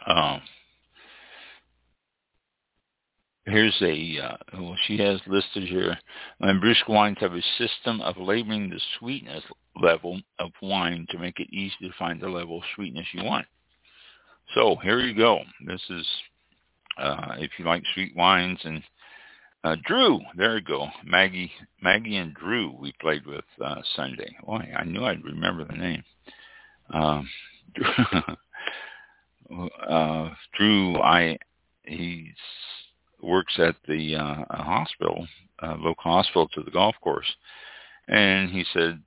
[0.06, 0.40] um,
[3.46, 5.96] here's a uh, well, she has listed here.
[6.42, 9.44] Lambrusco wines have a system of labeling the sweetness
[9.80, 13.46] level of wine to make it easy to find the level of sweetness you want.
[14.54, 15.40] So here you go.
[15.66, 16.06] This is
[16.98, 18.82] uh, if you like sweet wines and
[19.64, 20.88] uh, Drew, there you go.
[21.04, 24.36] Maggie, Maggie and Drew, we played with uh, Sunday.
[24.44, 26.02] Boy, I knew I'd remember the name.
[26.92, 27.28] Um,
[29.88, 31.38] uh, Drew, I
[31.84, 32.32] he
[33.22, 35.26] works at the uh, hospital,
[35.62, 37.30] uh, local hospital to the golf course,
[38.08, 39.00] and he said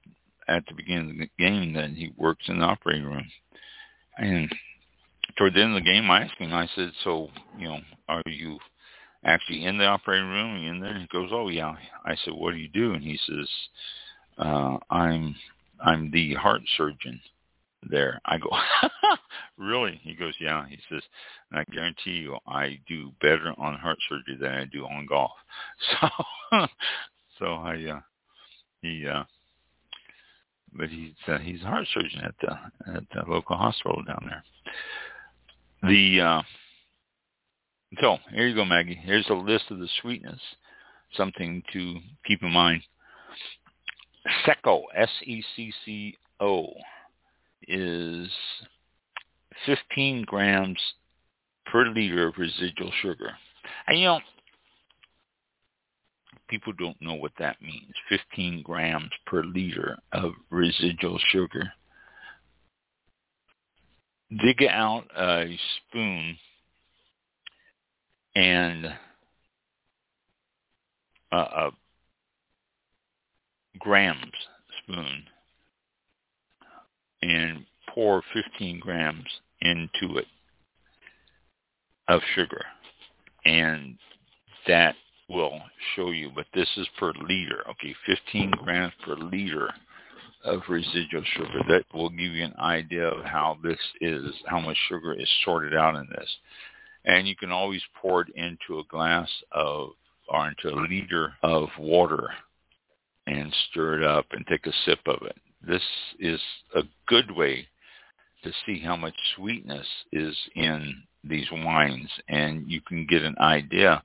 [0.47, 3.25] at the beginning of the game that he works in the operating room,
[4.17, 4.53] and
[5.37, 8.21] toward the end of the game, I asked him, I said, so, you know, are
[8.25, 8.59] you
[9.23, 10.55] actually in the operating room?
[10.65, 10.97] in there?
[10.97, 11.75] He goes, oh, yeah.
[12.05, 12.93] I said, what do you do?
[12.93, 13.49] And he says,
[14.37, 15.35] uh, I'm,
[15.83, 17.19] I'm the heart surgeon
[17.89, 18.21] there.
[18.25, 18.49] I go,
[19.57, 19.99] really?
[20.03, 20.65] He goes, yeah.
[20.67, 21.01] He says,
[21.51, 25.31] I guarantee you I do better on heart surgery than I do on golf.
[26.51, 26.67] So,
[27.39, 27.99] so I, uh,
[28.81, 29.23] he, uh,
[30.73, 34.43] but he's, uh, he's a heart surgeon at the, at the local hospital down there.
[35.89, 36.41] The uh,
[38.01, 38.99] so here you go, Maggie.
[39.01, 40.39] Here's a list of the sweetness.
[41.15, 41.95] Something to
[42.25, 42.81] keep in mind.
[44.45, 46.73] Secco, S-E-C-C-O,
[47.67, 48.29] is
[49.65, 50.79] 15 grams
[51.65, 53.31] per liter of residual sugar.
[53.87, 54.19] And you know,
[56.49, 57.93] people don't know what that means.
[58.09, 61.71] 15 grams per liter of residual sugar
[64.43, 66.37] dig out a spoon
[68.35, 68.85] and
[71.31, 71.71] a, a
[73.79, 74.19] grams
[74.83, 75.23] spoon
[77.25, 79.25] and pour 15 grams
[79.61, 80.25] into it
[82.07, 82.63] of sugar
[83.45, 83.97] and
[84.67, 84.95] that
[85.29, 85.59] will
[85.95, 89.71] show you but this is per liter okay 15 grams per liter
[90.45, 91.61] of residual sugar.
[91.67, 95.75] That will give you an idea of how this is, how much sugar is sorted
[95.75, 96.29] out in this.
[97.03, 99.89] And you can always pour it into a glass of,
[100.29, 102.29] or into a liter of water
[103.27, 105.37] and stir it up and take a sip of it.
[105.67, 105.83] This
[106.19, 106.39] is
[106.75, 107.67] a good way
[108.43, 114.03] to see how much sweetness is in these wines and you can get an idea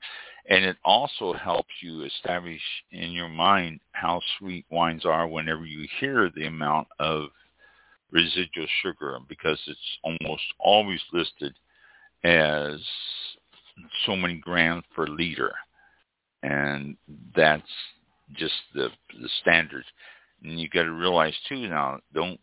[0.49, 5.87] and it also helps you establish in your mind how sweet wines are whenever you
[6.01, 7.29] hear the amount of
[8.11, 11.55] residual sugar because it's almost always listed
[12.25, 12.81] as
[14.07, 15.53] so many grams per liter.
[16.43, 16.97] And
[17.37, 17.63] that's
[18.35, 18.89] just the
[19.21, 19.85] the standard.
[20.43, 22.41] And you got to realize too now, don't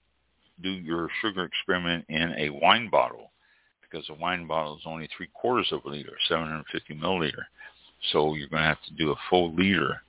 [0.62, 3.32] do your sugar experiment in a wine bottle
[3.82, 7.46] because a wine bottle is only three quarters of a liter, 750 milliliter.
[8.12, 10.02] So you're going to have to do a full liter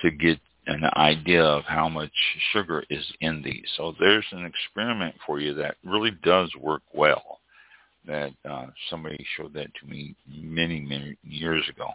[0.00, 2.12] to get an idea of how much
[2.52, 3.64] sugar is in these.
[3.76, 7.40] So there's an experiment for you that really does work well.
[8.06, 11.88] That uh, somebody showed that to me many, many years ago.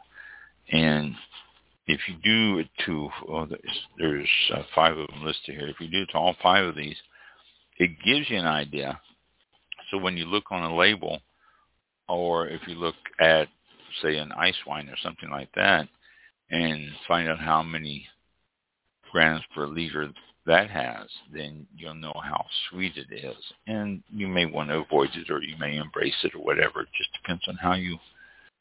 [0.71, 1.13] And
[1.89, 3.47] if you do it to, oh,
[3.97, 5.67] there's, uh, five of them listed here.
[5.67, 6.95] If you do it to all five of these,
[7.77, 9.01] it gives you an idea.
[9.89, 11.19] So when you look on a label,
[12.07, 13.47] or if you look at
[14.03, 15.89] say an ice wine or something like that,
[16.51, 18.05] and find out how many
[19.11, 20.09] grams per liter
[20.45, 23.35] that has, then you'll know how sweet it is.
[23.65, 26.81] And you may want to avoid it or you may embrace it or whatever.
[26.81, 27.97] It just depends on how you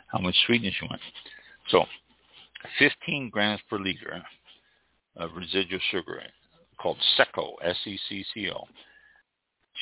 [0.06, 1.02] how much sweetness you want.
[1.68, 1.84] So
[2.78, 4.22] 15 grams per liter
[5.16, 6.22] of residual sugar
[6.80, 8.66] called Secco, S-E-C-C-O.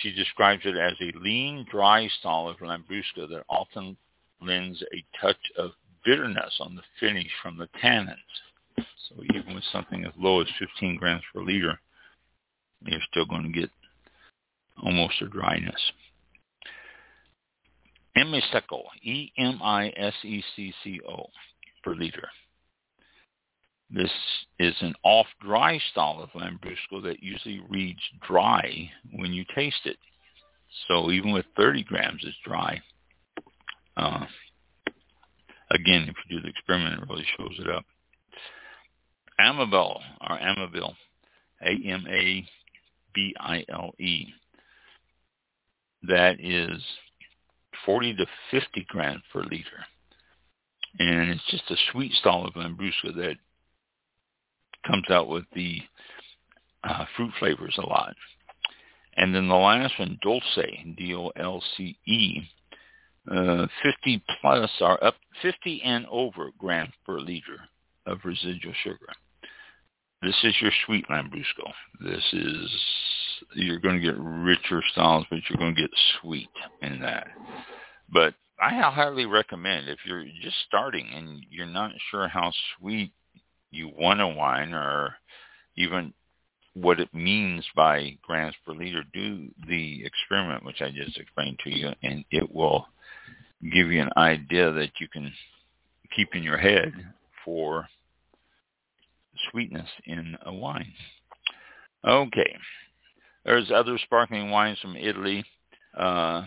[0.02, 3.96] She describes it as a lean, dry style of Lambrusco that often
[4.40, 5.70] lends a touch of
[6.04, 8.16] bitterness on the finish from the tannins.
[8.76, 11.80] So even with something as low as 15 grams per liter,
[12.84, 13.70] you're still going to get
[14.82, 15.92] almost a dryness.
[18.16, 19.66] Emisecco, E-M-I-S-E-C-C-O,
[21.82, 22.28] per liter.
[23.90, 24.10] This
[24.58, 29.96] is an off-dry style of Lambrusco that usually reads dry when you taste it.
[30.88, 32.82] So even with 30 grams, it's dry.
[33.96, 34.26] Uh,
[35.70, 37.84] again, if you do the experiment, it really shows it up.
[39.40, 40.94] Amabile, or Amabile,
[41.62, 42.44] A-M-A-B-I-L-E.
[46.02, 46.82] That is
[47.84, 49.84] 40 to 50 grams per liter.
[50.98, 53.36] And it's just a sweet style of Lambrusco that
[54.86, 55.80] comes out with the
[56.84, 58.14] uh, fruit flavors a lot.
[59.16, 62.42] And then the last one, Dolce, D-O-L-C-E,
[63.30, 67.58] uh, 50 plus are up 50 and over grams per liter
[68.06, 69.08] of residual sugar.
[70.22, 71.72] This is your sweet Lambrusco.
[72.00, 72.70] This is,
[73.54, 76.48] you're going to get richer styles, but you're going to get sweet
[76.82, 77.26] in that.
[78.12, 83.12] But I highly recommend if you're just starting and you're not sure how sweet
[83.76, 85.14] you want a wine or
[85.76, 86.12] even
[86.74, 91.70] what it means by grams per liter, do the experiment which I just explained to
[91.70, 92.86] you, and it will
[93.62, 95.32] give you an idea that you can
[96.14, 96.92] keep in your head
[97.44, 97.88] for
[99.50, 100.92] sweetness in a wine.
[102.06, 102.56] Okay.
[103.44, 105.44] There's other sparkling wines from Italy.
[105.96, 106.42] Uh,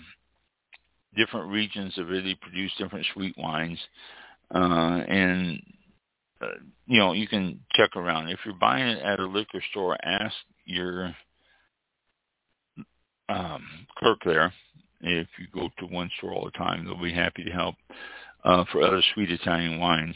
[1.16, 3.80] different regions of Italy produce different sweet wines.
[4.54, 5.62] Uh, and,
[6.42, 6.48] uh,
[6.86, 8.30] you know, you can check around.
[8.30, 10.36] If you're buying it at a liquor store, ask
[10.66, 11.14] your
[13.28, 13.64] um,
[13.98, 14.54] clerk there.
[15.02, 17.76] If you go to one store all the time, they'll be happy to help
[18.44, 20.16] uh, for other sweet Italian wines.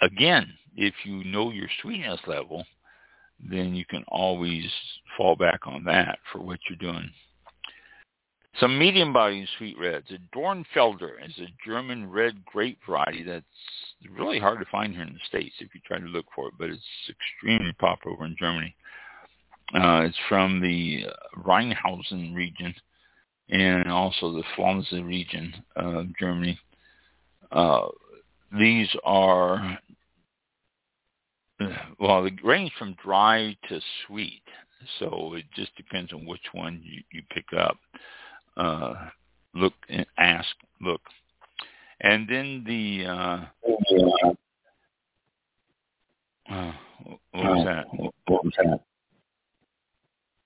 [0.00, 0.46] Again,
[0.76, 2.64] if you know your sweetness level,
[3.50, 4.64] then you can always
[5.16, 7.10] fall back on that for what you're doing.
[8.60, 10.10] Some medium-bodied sweet reds.
[10.10, 13.44] A Dornfelder is a German red grape variety that's
[14.10, 16.54] really hard to find here in the States if you try to look for it,
[16.58, 18.74] but it's extremely popular over in Germany.
[19.74, 21.04] Uh, it's from the
[21.36, 22.74] Rheinhessen region
[23.50, 26.58] and also the Flanders region of Germany.
[27.52, 27.86] Uh,
[28.58, 29.78] these are
[31.98, 34.42] well, they range from dry to sweet,
[34.98, 37.78] so it just depends on which one you, you pick up.
[38.58, 38.94] Uh,
[39.54, 40.48] look and ask,
[40.80, 41.00] look,
[42.00, 43.44] and then the uh,
[46.50, 46.72] uh,
[47.32, 47.86] what was that?
[48.26, 48.80] What was that?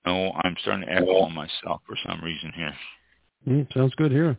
[0.05, 2.73] Oh, I'm starting to echo on myself for some reason here.
[3.47, 4.37] Mm, sounds good here.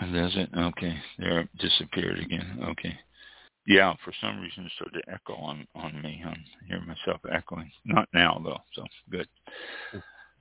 [0.00, 0.48] Does it?
[0.56, 0.96] Okay.
[1.18, 2.58] There, it disappeared again.
[2.70, 2.98] Okay.
[3.66, 6.22] Yeah, for some reason it started to echo on on me.
[6.26, 6.34] I
[6.66, 7.70] hear myself echoing.
[7.84, 9.28] Not now though, so good.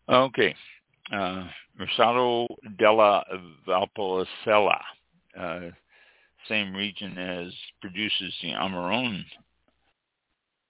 [0.07, 0.55] Okay,
[1.12, 1.43] uh,
[2.78, 3.24] della
[3.68, 4.80] Valpolicella,
[5.38, 5.60] uh,
[6.47, 9.24] same region as produces the Amarone,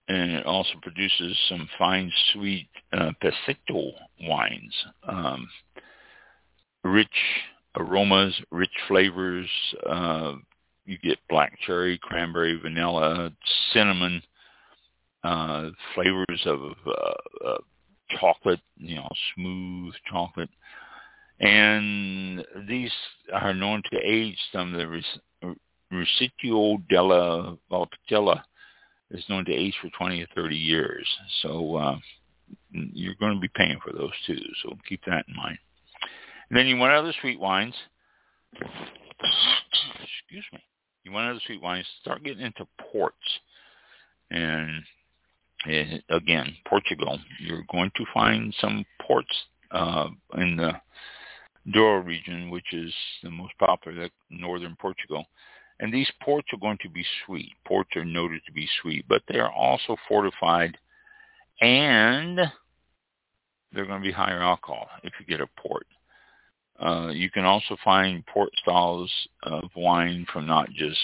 [0.07, 4.73] and it also produces some fine sweet uh, Passito wines.
[5.07, 5.47] Um,
[6.83, 7.07] rich
[7.75, 9.49] aromas, rich flavors,
[9.87, 10.33] uh,
[10.85, 13.31] you get black cherry, cranberry, vanilla,
[13.71, 14.21] cinnamon,
[15.23, 16.71] uh, flavors of
[18.20, 20.49] chocolate, you know, smooth chocolate.
[21.39, 22.91] And these
[23.34, 25.55] are known to age some of the
[25.91, 28.41] Recioto della Valpolicella
[29.12, 31.07] is known to age for 20 or 30 years.
[31.41, 31.97] So uh,
[32.72, 34.39] you're going to be paying for those too.
[34.64, 35.57] So keep that in mind.
[36.49, 37.76] And then you want other sweet wines.
[38.53, 40.60] Excuse me
[41.10, 43.18] you want other sweet wines, start getting into ports.
[44.32, 44.84] And,
[45.66, 49.34] and again, Portugal, you're going to find some ports
[49.72, 50.07] uh,
[50.38, 50.74] in the
[51.72, 52.93] Douro region, which is
[53.24, 55.26] the most popular, northern Portugal.
[55.80, 57.51] And these ports are going to be sweet.
[57.66, 60.78] Ports are noted to be sweet, but they are also fortified
[61.62, 62.39] and
[63.72, 65.86] they're going to be higher alcohol if you get a port.
[66.80, 69.12] Uh, you can also find port styles
[69.43, 70.99] of wine from not just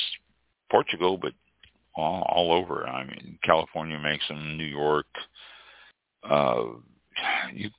[0.71, 1.33] Portugal, but
[1.95, 2.87] all, all over.
[2.87, 5.07] I mean, California makes them, New York,
[6.29, 6.63] uh,
[7.53, 7.69] you,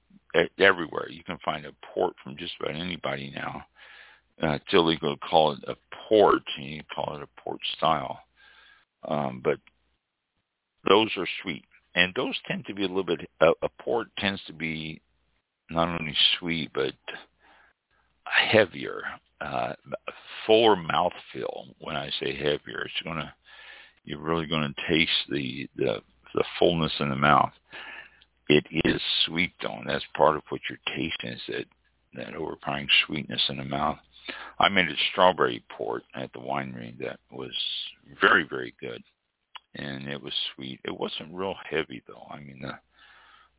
[0.58, 1.08] everywhere.
[1.10, 3.62] You can find a port from just about anybody now.
[4.42, 5.76] Uh, it's illegal to call it a
[6.08, 6.42] port.
[6.58, 8.20] You call it a port style.
[9.08, 9.58] Um, but
[10.88, 11.64] those are sweet.
[11.94, 15.00] And those tend to be a little bit, a, a port tends to be
[15.70, 16.92] not only sweet, but
[18.24, 19.02] heavier,
[19.40, 19.72] uh,
[20.46, 21.74] fuller mouthfeel.
[21.78, 23.32] When I say heavier, it's going to
[24.06, 26.00] you're really going to taste the, the
[26.34, 27.52] the fullness in the mouth.
[28.48, 31.64] It is sweet though, and that's part of what you're tasting is that
[32.14, 33.98] that overpowering sweetness in the mouth.
[34.58, 37.52] I made a strawberry port at the winery that was
[38.20, 39.02] very very good,
[39.74, 40.80] and it was sweet.
[40.84, 42.26] It wasn't real heavy though.
[42.30, 42.78] I mean the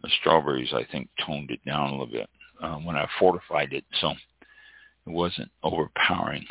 [0.02, 2.30] the strawberries I think toned it down a little bit
[2.62, 3.84] um, when I fortified it.
[4.00, 6.46] So it wasn't overpowering.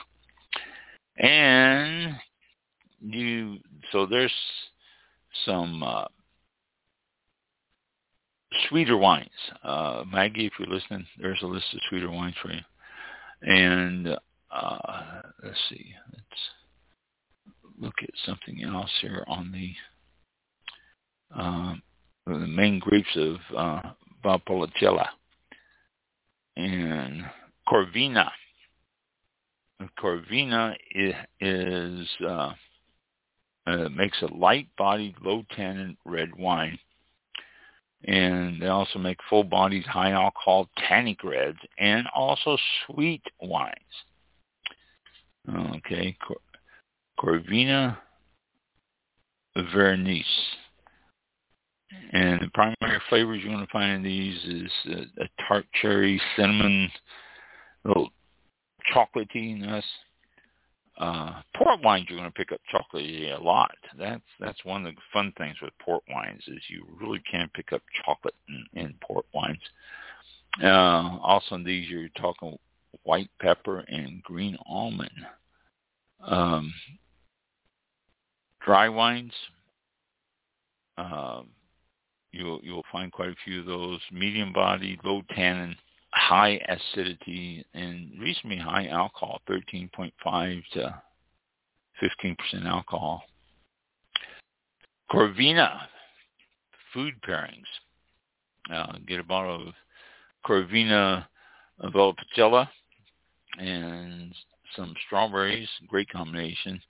[1.18, 2.16] And
[3.00, 3.58] you,
[3.92, 4.32] so there's
[5.44, 6.04] some uh,
[8.68, 9.28] sweeter wines.
[9.62, 12.60] Uh, Maggie, if you're listening, there's a list of sweeter wines for you.
[13.42, 14.08] And
[14.50, 16.42] uh, let's see, let's
[17.78, 19.72] look at something else here on the
[21.36, 21.74] uh,
[22.26, 23.82] the main grapes of uh,
[24.24, 25.06] Valpolicella
[26.56, 27.24] and
[27.68, 28.30] Corvina.
[29.98, 32.08] Corvina is, is
[33.66, 36.78] uh, uh, makes a light-bodied, low-tannin red wine.
[38.04, 42.56] And they also make full-bodied, high-alcohol tannic reds and also
[42.86, 43.74] sweet wines.
[45.48, 46.36] Okay, Cor-
[47.18, 47.96] Corvina
[49.72, 50.24] Veronese.
[52.12, 56.20] And the primary flavors you're going to find in these is a, a tart cherry,
[56.36, 56.90] cinnamon,
[57.84, 58.10] little
[58.92, 59.84] chocolatiness,
[60.98, 63.74] uh, port wines, you're going to pick up chocolate a lot.
[63.98, 67.72] That's that's one of the fun things with port wines is you really can pick
[67.72, 69.60] up chocolate in, in port wines.
[70.62, 72.58] Uh, also, in these you're talking
[73.02, 75.10] white pepper and green almond.
[76.24, 76.72] Um,
[78.64, 79.32] dry wines,
[80.96, 81.42] uh,
[82.32, 84.00] you'll you'll find quite a few of those.
[84.10, 85.76] Medium body, low tannin
[86.10, 91.02] high acidity and reasonably high alcohol, 13.5 to
[92.02, 93.22] 15% alcohol.
[95.10, 95.82] Corvina,
[96.92, 97.64] food pairings.
[98.72, 99.74] Uh, get a bottle of
[100.44, 101.26] Corvina
[101.82, 102.68] Valpolicella
[103.58, 104.34] and
[104.74, 106.80] some strawberries, great combination.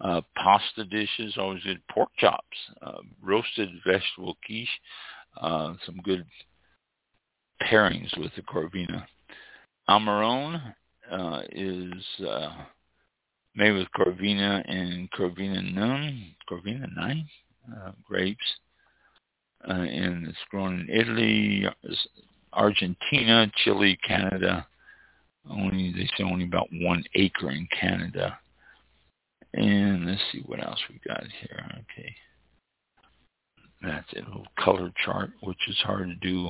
[0.00, 1.80] Uh, pasta dishes, always good.
[1.88, 4.68] Pork chops, uh, roasted vegetable quiche,
[5.40, 6.24] uh, some good
[7.62, 9.04] pairings with the Corvina.
[9.88, 10.74] Amarone
[11.10, 11.92] uh, is
[12.26, 12.50] uh,
[13.54, 17.28] made with Corvina and Corvinone, Corvina 9
[17.76, 18.44] uh, grapes.
[19.68, 21.66] Uh, and it's grown in Italy,
[22.52, 24.66] Argentina, Chile, Canada.
[25.50, 28.38] Only they say only about one acre in Canada.
[29.54, 31.64] And let's see what else we got here.
[31.72, 32.14] Okay.
[33.82, 36.48] That's a little color chart, which is hard to do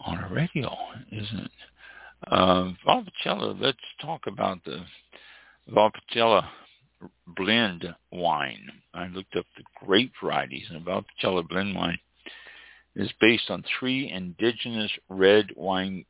[0.00, 0.70] on a radio,
[1.10, 1.50] isn't it?
[2.28, 4.84] Uh, Valpolicella, let's talk about the
[5.70, 6.46] Valpolicella
[7.36, 8.70] blend wine.
[8.94, 11.98] I looked up the grape varieties, and Valpolicella blend wine
[12.96, 16.04] is based on three indigenous red wine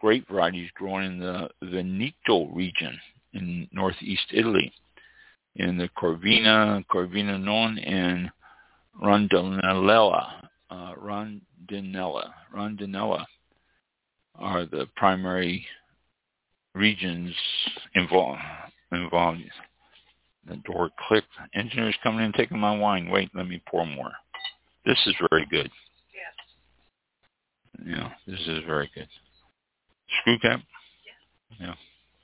[0.00, 2.98] grape varieties grown in the Veneto region
[3.34, 4.72] in northeast Italy,
[5.56, 8.30] in the Corvina, Corvinone, and
[9.02, 12.32] Rondinella uh, Rondinella.
[12.54, 13.24] Rondinella
[14.34, 15.66] are the primary
[16.74, 17.34] regions
[17.94, 18.40] involved.
[18.92, 19.40] involved.
[20.48, 21.28] The door clicked.
[21.54, 23.10] Engineer's coming in taking my wine.
[23.10, 24.12] Wait, let me pour more.
[24.86, 25.70] This is very good.
[26.14, 26.34] Yes.
[27.86, 29.08] Yeah, this is very good.
[30.20, 30.60] Screw cap?
[31.60, 31.66] Yeah.
[31.66, 31.74] Yeah,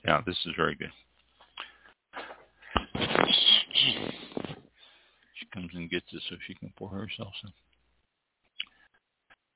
[0.05, 0.91] yeah this is very good.
[5.35, 7.53] She comes and gets it so she can pour herself some.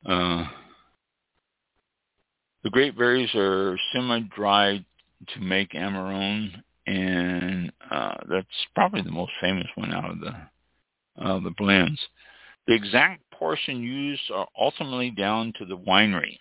[0.05, 0.45] Uh,
[2.63, 4.85] the grape berries are semi-dried
[5.33, 6.51] to make Amarone,
[6.87, 10.35] and uh, that's probably the most famous one out of the
[11.23, 11.99] uh, the blends.
[12.67, 16.37] The exact portion used are ultimately down to the winery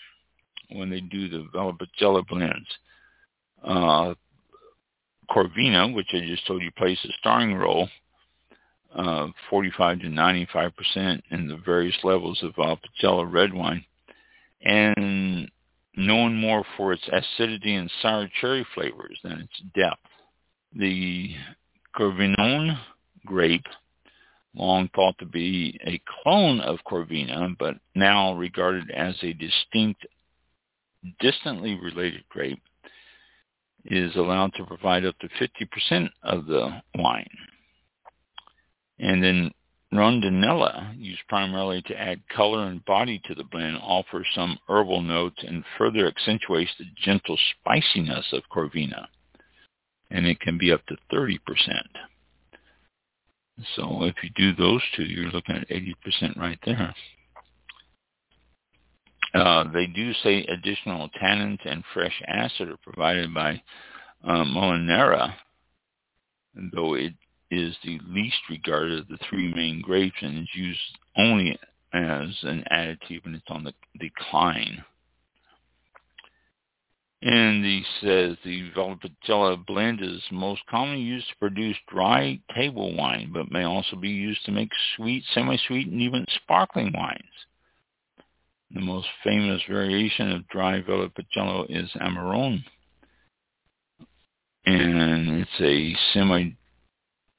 [0.70, 2.68] when they do the Valpolicella blends.
[3.64, 4.14] Uh,
[5.30, 7.88] Corvina, which I just told you plays a starring role,
[8.94, 13.84] uh, 45 to 95 percent in the various levels of Valpolicella red wine,
[14.62, 15.50] and
[15.96, 20.00] known more for its acidity and sour cherry flavors than its depth.
[20.74, 21.34] The
[21.96, 22.78] Corvinone
[23.26, 23.66] grape,
[24.54, 30.06] long thought to be a clone of Corvina, but now regarded as a distinct,
[31.20, 32.62] distantly related grape,
[33.86, 37.28] is allowed to provide up to 50% of the wine.
[38.98, 39.50] And then
[39.92, 45.42] rondinella, used primarily to add color and body to the blend, offers some herbal notes
[45.46, 49.06] and further accentuates the gentle spiciness of Corvina.
[50.10, 51.38] And it can be up to 30%.
[53.76, 56.94] So if you do those two, you're looking at 80% right there.
[59.34, 63.60] Uh, they do say additional tannins and fresh acid are provided by
[64.24, 65.34] uh, Molinara,
[66.72, 67.12] though it
[67.50, 71.58] is the least regarded of the three main grapes and is used only
[71.92, 74.84] as an additive and it's on the decline.
[77.20, 83.30] And he says the Valpolicella blend is most commonly used to produce dry table wine,
[83.32, 87.22] but may also be used to make sweet, semi-sweet, and even sparkling wines.
[88.70, 92.62] The most famous variation of dry Valpolicella is Amarone
[94.68, 96.50] and it's a semi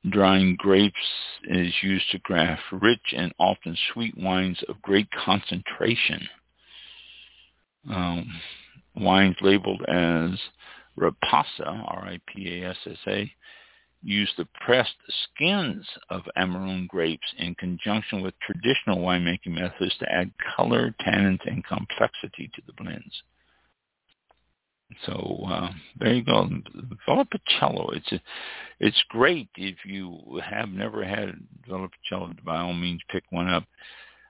[0.08, 0.96] drying grapes
[1.44, 6.28] is used to craft rich and often sweet wines of great concentration.
[7.90, 8.40] Um,
[8.96, 10.40] wines labeled as
[10.98, 13.32] Ripassa, R-I-P-A-S-S-A,
[14.02, 20.32] use the pressed skins of Amarone grapes in conjunction with traditional winemaking methods to add
[20.56, 23.24] color, tannins, and complexity to the blends.
[25.06, 25.70] So uh,
[26.00, 26.50] there you go,
[27.08, 27.96] Valpolicella.
[27.96, 28.20] It's a,
[28.80, 31.36] it's great if you have never had
[31.70, 32.44] Valpolicella.
[32.44, 33.66] By all means, pick one up.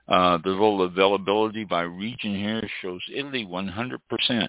[0.08, 4.48] Uh, the little availability by region here shows Italy 100%,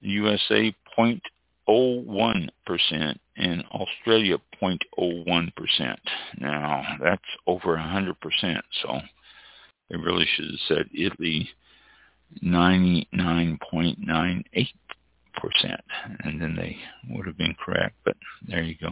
[0.00, 5.96] USA 0.01%, and Australia 0.01%.
[6.38, 9.00] Now that's over 100%, so
[9.90, 11.48] they really should have said Italy
[12.42, 14.74] 99.98%,
[16.24, 16.76] and then they
[17.10, 18.16] would have been correct, but
[18.48, 18.88] there you go.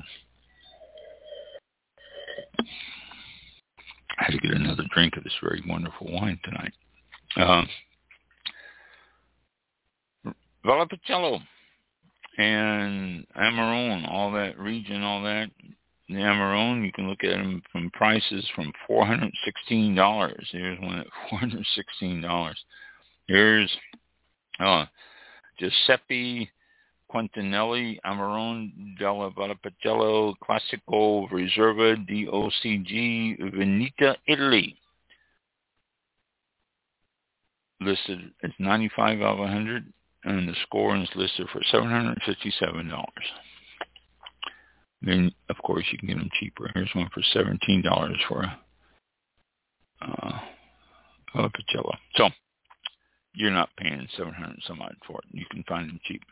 [4.18, 6.72] I had to get another drink of this very wonderful wine tonight.
[7.36, 7.64] Uh,
[10.64, 11.40] Valpolicella
[12.36, 15.50] and Amarone, all that region, all that.
[16.08, 19.30] The Amarone, you can look at them from prices from $416.
[20.50, 22.54] Here's one at $416.
[23.30, 23.70] Here's
[24.58, 24.86] uh,
[25.56, 26.50] Giuseppe
[27.08, 34.76] Quintarelli Amarone della Valpolicella Classico Reserva DOCG Veneta, Italy.
[37.78, 39.92] Listed as 95 out of 100,
[40.24, 42.18] and the score is listed for $757.
[45.02, 46.68] Then, of course, you can get them cheaper.
[46.74, 48.58] Here's one for $17 for a
[50.04, 50.38] uh.
[52.16, 52.28] So,
[53.34, 55.24] you're not paying 700 some odd for it.
[55.30, 56.22] You can find them cheap.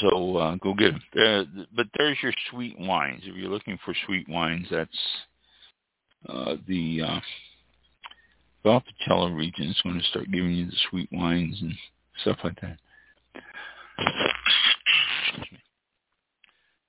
[0.00, 1.02] So uh, go get them.
[1.16, 3.22] Uh, but there's your sweet wines.
[3.24, 4.90] If you're looking for sweet wines, that's
[6.28, 7.20] uh, the uh,
[8.64, 11.72] Valpolicella region is going to start giving you the sweet wines and
[12.22, 12.78] stuff like that.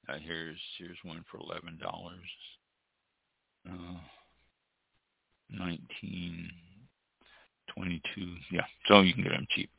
[0.10, 2.20] Uh, here's here's one for eleven dollars.
[3.66, 3.98] Uh,
[5.50, 6.52] nineteen
[7.76, 8.36] 22.
[8.52, 9.70] Yeah, so you can get them cheap.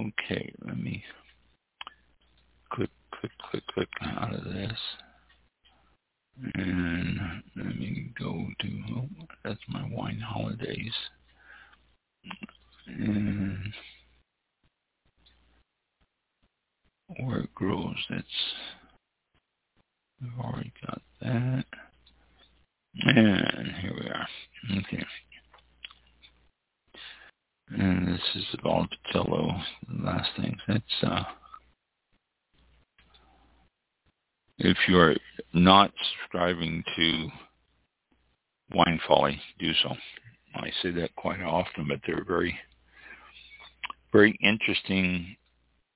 [0.00, 1.02] Okay, let me
[2.72, 4.78] click, click, click, click out of this.
[6.54, 7.20] And
[7.56, 9.08] let me go to, oh,
[9.44, 10.94] that's my wine holidays.
[12.86, 13.72] And
[17.20, 18.26] where it grows, that's,
[20.22, 21.64] I've already got that.
[23.04, 24.28] And here we are.
[24.78, 25.04] Okay.
[27.76, 29.62] And this is the Valpolicella,
[30.04, 30.56] last thing.
[30.68, 31.24] That's, uh,
[34.58, 35.16] if you're
[35.52, 37.28] not subscribing to
[38.74, 39.96] Wine Folly, do so.
[40.54, 42.56] I say that quite often, but they're very,
[44.12, 45.36] very interesting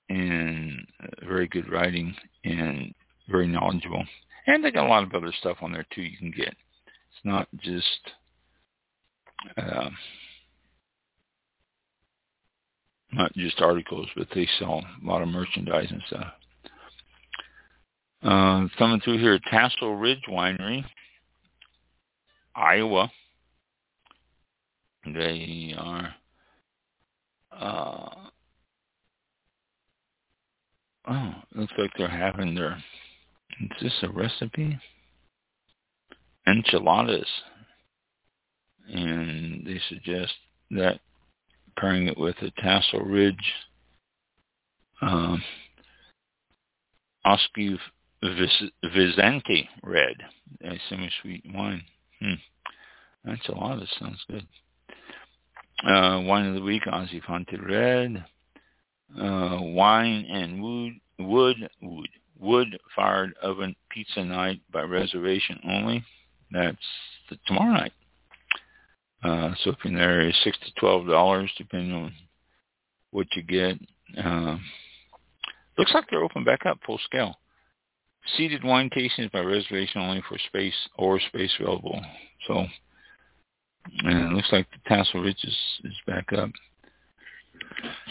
[0.08, 0.84] and
[1.22, 2.14] very good writing
[2.44, 2.92] and
[3.28, 4.04] very knowledgeable.
[4.48, 6.48] And they got a lot of other stuff on there too you can get.
[6.48, 8.00] It's not just
[9.56, 9.90] uh,
[13.12, 16.32] not just articles, but they sell a lot of merchandise and stuff.
[18.22, 20.84] Uh, coming through here, Tassel Ridge Winery,
[22.54, 23.10] Iowa.
[25.06, 26.14] They are,
[27.56, 28.08] uh,
[31.08, 32.82] oh, looks like they're having their,
[33.60, 34.78] is this a recipe?
[36.46, 37.28] Enchiladas.
[38.92, 40.32] And they suggest
[40.72, 41.00] that
[41.78, 43.36] pairing it with a Tassel Ridge
[45.00, 45.42] um,
[48.24, 50.16] Vizanti Red,
[50.64, 51.82] a semi-sweet wine.
[52.20, 52.34] Hmm.
[53.24, 53.78] That's a lot.
[53.78, 54.46] That sounds good.
[55.86, 58.24] Uh, wine of the week, Ozzy Fonte Red.
[59.16, 62.08] Uh, wine and wood, wood, wood,
[62.38, 66.04] wood-fired oven pizza night by reservation only.
[66.50, 66.76] That's
[67.30, 67.92] the, tomorrow night.
[69.22, 72.12] Uh, so if you're there, it's six to twelve dollars depending on
[73.10, 73.78] what you get.
[74.22, 74.56] Uh,
[75.76, 77.36] looks like they're open back up full scale.
[78.36, 82.00] Seated wine tastings by reservation only for space or space available.
[82.46, 82.64] So,
[84.04, 86.50] and it looks like the Tassel Ridge is, is back up.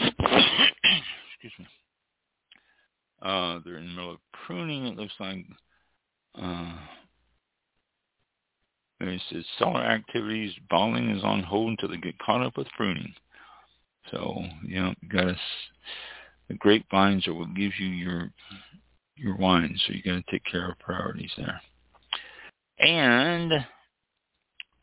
[0.00, 1.66] Excuse me.
[3.22, 4.86] Uh, they're in the middle of pruning.
[4.86, 5.44] It looks like.
[6.34, 6.76] Uh,
[9.00, 12.66] and it says cellar activities, bottling is on hold until they get caught up with
[12.76, 13.14] pruning.
[14.10, 15.36] So, you know, you got to
[16.48, 18.30] the grapevines are what gives you your
[19.16, 21.60] your wine, so you got to take care of priorities there.
[22.78, 23.52] And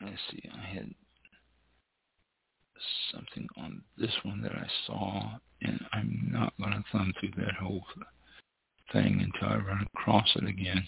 [0.01, 0.93] let's see, I had
[3.11, 7.55] something on this one that I saw, and I'm not going to thumb through that
[7.55, 7.85] whole
[8.91, 10.85] thing until I run across it again.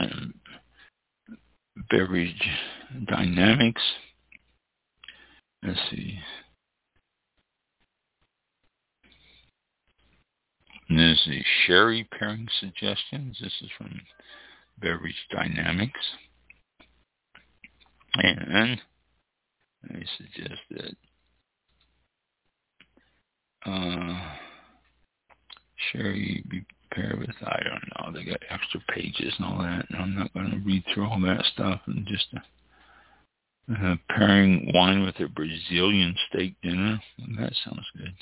[0.00, 0.34] Um,
[1.90, 2.48] beverage
[3.06, 3.82] dynamics.
[5.62, 6.18] Let's see.
[10.88, 13.38] And there's the sherry pairing suggestions.
[13.40, 14.00] This is from
[14.80, 16.00] Beverage Dynamics.
[18.14, 18.80] And
[19.84, 20.96] I suggest that
[23.66, 24.36] uh,
[25.92, 26.64] sherry be
[26.96, 30.50] with, I don't know, they got extra pages and all that, and I'm not going
[30.50, 32.40] to read through all that stuff and just uh,
[33.82, 37.00] uh, pairing wine with a Brazilian steak dinner.
[37.38, 38.14] That sounds good.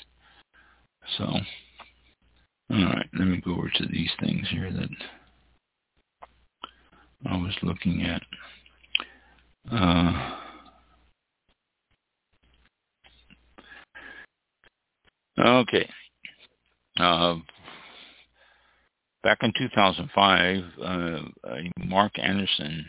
[1.17, 4.89] So, all right, let me go over to these things here that
[7.25, 8.21] I was looking at.
[9.71, 10.35] Uh,
[15.39, 15.89] okay.
[16.99, 17.35] Uh,
[19.27, 21.19] back in 2005, uh,
[21.79, 22.85] Mark Anderson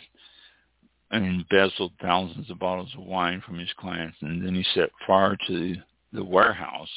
[1.13, 5.75] embezzled thousands of bottles of wine from his clients, and then he set fire to
[6.13, 6.89] the warehouse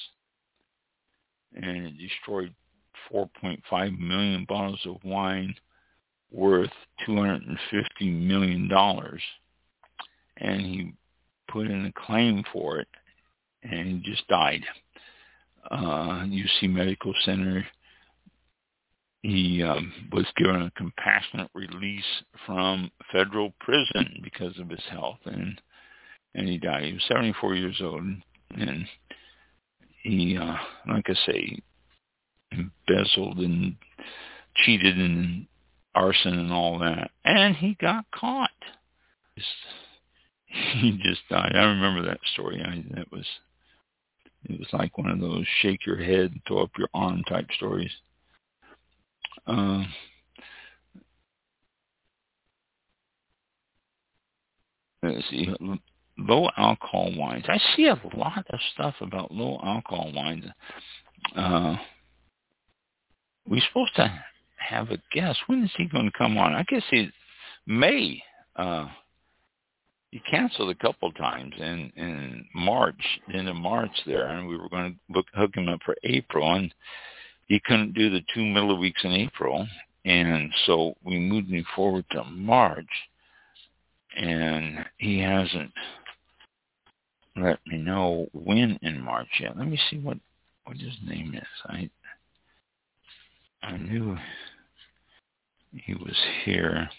[1.56, 2.54] and destroyed
[3.12, 5.56] 4.5 million bottles of wine
[6.32, 6.70] worth
[7.08, 9.24] 250 million dollars,
[10.38, 10.94] and he
[11.50, 12.88] put in a claim for it,
[13.64, 14.62] and he just died.
[15.72, 17.66] Uh, UC Medical Center
[19.22, 22.04] he um, was given a compassionate release
[22.46, 25.62] from federal prison because of his health, and
[26.34, 26.86] and he died.
[26.86, 28.04] He was 74 years old,
[28.52, 28.86] and
[30.02, 30.56] he, uh,
[30.88, 31.60] like I say,
[32.52, 33.76] embezzled and
[34.56, 35.46] cheated and
[35.94, 38.50] arson and all that, and he got caught.
[40.82, 41.54] He just died.
[41.56, 42.62] I remember that story.
[42.62, 43.26] I, that was
[44.44, 47.92] it was like one of those shake your head, throw up your arm type stories.
[49.48, 49.84] Uh,
[55.04, 55.50] let's see,
[56.18, 57.46] low alcohol wines.
[57.48, 60.46] I see a lot of stuff about low alcohol wines.
[61.36, 61.76] Uh,
[63.48, 64.24] we're supposed to
[64.58, 65.40] have a guest.
[65.48, 66.54] When is he going to come on?
[66.54, 67.10] I guess he
[67.66, 68.24] May.
[68.56, 68.88] Uh,
[70.12, 73.02] he canceled a couple times in in March,
[73.34, 76.74] into March there, and we were going to book, hook him up for April, and
[77.48, 79.68] he couldn't do the two middle weeks in April,
[80.06, 82.88] and so we moved him forward to March,
[84.18, 85.72] and he hasn't
[87.36, 89.58] let me know when in March yet.
[89.58, 90.18] Let me see what
[90.66, 91.48] what his name is.
[91.66, 91.90] I
[93.64, 94.18] I knew
[95.74, 96.90] he was here,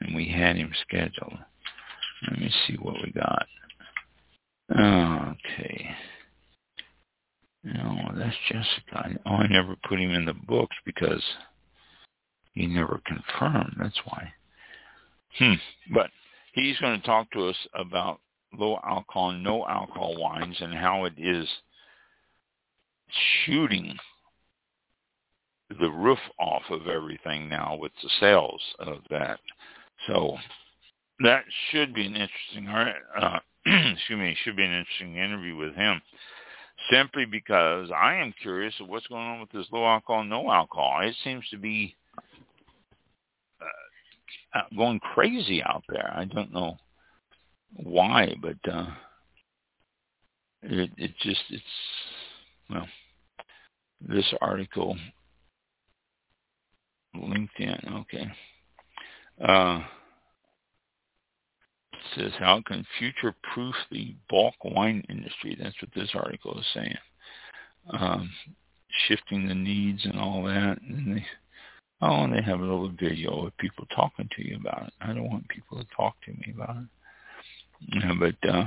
[0.00, 1.38] and we had him scheduled.
[2.28, 3.46] Let me see what we got.
[4.70, 5.90] Okay.
[7.62, 9.18] No, that's Jessica.
[9.26, 11.22] Oh, I never put him in the books because
[12.54, 13.76] he never confirmed.
[13.78, 14.32] That's why.
[15.38, 15.54] Hmm.
[15.92, 16.10] But
[16.52, 18.20] he's going to talk to us about
[18.52, 21.46] low alcohol, no alcohol wines and how it is
[23.44, 23.96] shooting
[25.78, 29.38] the roof off of everything now with the sales of that.
[30.06, 30.36] So
[31.20, 36.00] that should be an interesting, uh, excuse me, should be an interesting interview with him
[36.90, 41.00] simply because I am curious of what's going on with this low alcohol, no alcohol.
[41.02, 41.96] It seems to be
[44.54, 46.12] uh, going crazy out there.
[46.14, 46.76] I don't know
[47.74, 48.86] why, but uh,
[50.62, 51.62] it it just it's
[52.68, 52.86] well,
[54.00, 54.96] this article
[57.16, 58.30] LinkedIn, okay.
[59.44, 59.82] Uh,
[62.14, 65.56] says how can future-proof the bulk wine industry?
[65.60, 66.98] That's what this article is saying.
[67.90, 68.30] Um,
[69.06, 70.80] shifting the needs and all that.
[70.82, 71.24] And they,
[72.02, 74.92] oh, and they have a little video of people talking to you about it.
[75.00, 76.84] I don't want people to talk to me about it.
[77.94, 78.64] Yeah, but uh,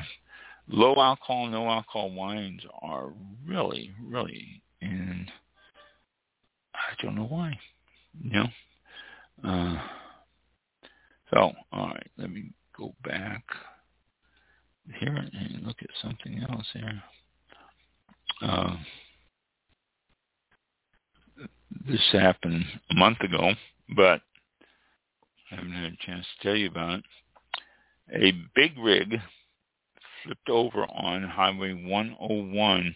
[0.67, 3.11] low alcohol, no alcohol wines are
[3.45, 5.31] really, really, and
[6.73, 7.57] I don't know why.
[8.21, 8.47] You know.
[9.43, 9.81] Uh,
[11.31, 12.51] so, all right, let me
[12.83, 13.43] go back
[14.99, 17.03] here and look at something else here.
[18.41, 18.75] Uh,
[21.87, 23.51] this happened a month ago,
[23.95, 24.21] but
[25.51, 27.05] I haven't had a chance to tell you about it.
[28.21, 29.15] A big rig
[30.23, 32.95] flipped over on Highway 101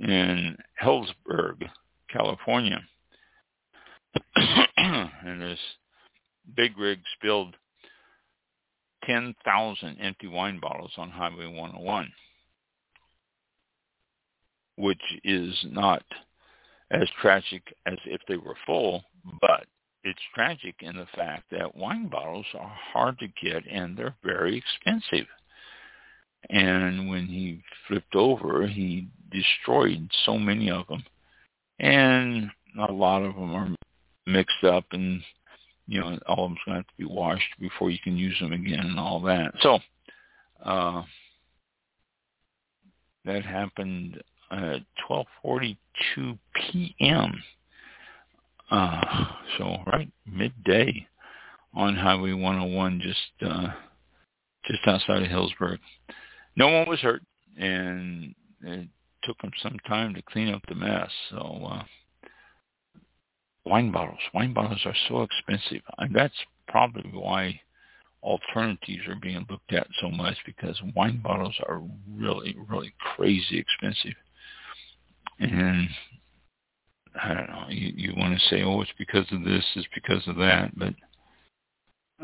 [0.00, 1.68] in Healdsburg,
[2.10, 2.80] California.
[4.36, 5.58] and this
[6.56, 7.56] big rig spilled
[9.06, 12.12] 10,000 empty wine bottles on Highway 101,
[14.76, 16.02] which is not
[16.90, 19.04] as tragic as if they were full,
[19.40, 19.66] but
[20.04, 24.56] it's tragic in the fact that wine bottles are hard to get and they're very
[24.56, 25.26] expensive.
[26.50, 31.02] And when he flipped over, he destroyed so many of them.
[31.78, 33.74] And a lot of them are
[34.26, 35.22] mixed up and,
[35.86, 38.36] you know, all of them's going to have to be washed before you can use
[38.40, 39.52] them again and all that.
[39.60, 39.78] So,
[40.64, 41.02] uh,
[43.24, 47.42] that happened at 12:42 p.m.
[48.70, 49.26] Uh,
[49.58, 51.06] so right midday
[51.74, 53.68] on Highway 101, just uh,
[54.66, 55.78] just outside of Healdsburg.
[56.56, 57.22] No one was hurt,
[57.58, 58.88] and it
[59.24, 61.10] took them some time to clean up the mess.
[61.30, 61.82] So uh,
[63.64, 66.34] wine bottles, wine bottles are so expensive, and that's
[66.68, 67.60] probably why
[68.22, 74.16] alternatives are being looked at so much because wine bottles are really, really crazy expensive.
[75.38, 75.88] And
[77.22, 80.26] I don't know, you, you want to say, oh, it's because of this, it's because
[80.26, 80.94] of that, but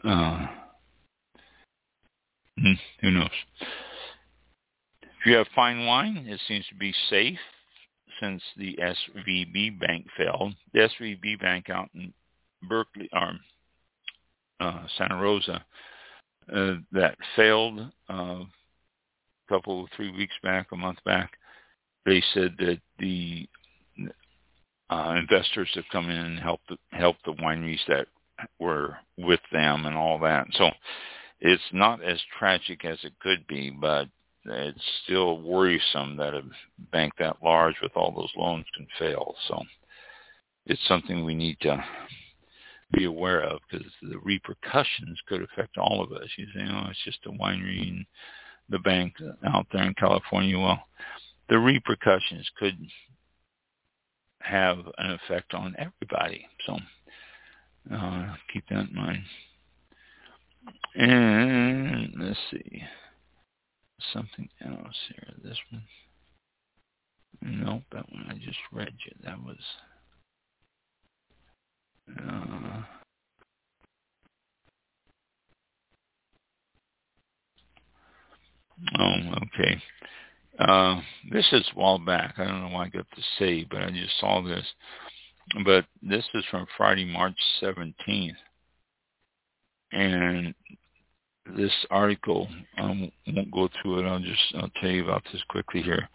[0.05, 0.47] uh,
[2.59, 3.28] hmm, who knows?
[5.03, 7.38] If you have fine wine, it seems to be safe
[8.20, 10.54] since the SVB Bank failed.
[10.72, 12.12] The SVB Bank out in
[12.68, 13.32] Berkeley, or
[14.60, 15.64] uh, Santa Rosa,
[16.54, 18.46] uh, that failed uh, a
[19.48, 21.32] couple, three weeks back, a month back.
[22.06, 23.48] They said that the
[24.90, 28.08] uh, investors have come in and helped helped the wineries that
[28.58, 30.46] were with them and all that.
[30.52, 30.70] So
[31.40, 34.08] it's not as tragic as it could be, but
[34.45, 36.43] it's still worrisome that a
[36.93, 39.34] bank that large with all those loans can fail.
[39.49, 39.62] So
[40.66, 41.82] it's something we need to
[42.93, 46.28] be aware of because the repercussions could affect all of us.
[46.36, 48.07] You say, oh, it's just a winery and
[48.68, 49.14] the bank
[49.47, 50.59] out there in California.
[50.59, 50.82] Well,
[51.49, 52.78] the repercussions could
[54.41, 56.47] have an effect on everybody.
[56.66, 56.78] So
[57.95, 59.22] uh, keep that in mind.
[60.95, 62.82] And let's see
[64.12, 65.34] something else here.
[65.42, 65.82] This one.
[67.42, 69.12] Nope, that one I just read you.
[69.24, 69.57] That was.
[72.18, 72.82] Uh,
[78.98, 79.82] oh, okay.
[80.59, 81.01] Uh,
[81.32, 82.34] this is a while back.
[82.36, 84.66] I don't know why I got to say, but I just saw this.
[85.64, 88.34] But this is from Friday, March 17th.
[89.92, 90.55] And
[91.57, 92.49] this article.
[92.76, 94.09] I won't go through it.
[94.09, 96.09] I'll just I'll tell you about this quickly here.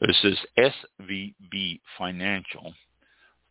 [0.00, 2.74] But it says SVB Financial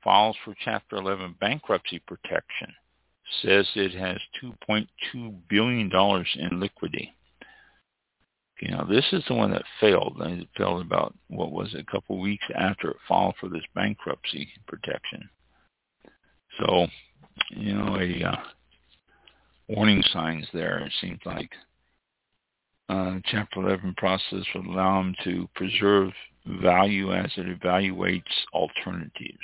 [0.03, 2.73] files for Chapter 11 bankruptcy protection.
[3.41, 4.87] Says it has 2.2
[5.49, 7.15] billion dollars in liquidity.
[8.61, 10.17] Know, this is the one that failed.
[10.19, 13.63] It failed about what was it, a couple of weeks after it filed for this
[13.73, 15.29] bankruptcy protection.
[16.59, 16.87] So,
[17.51, 18.37] you know, a uh,
[19.67, 20.79] warning signs there.
[20.79, 21.51] It seems like
[22.89, 26.11] uh, Chapter 11 process would allow them to preserve
[26.61, 28.21] value as it evaluates
[28.53, 29.37] alternatives.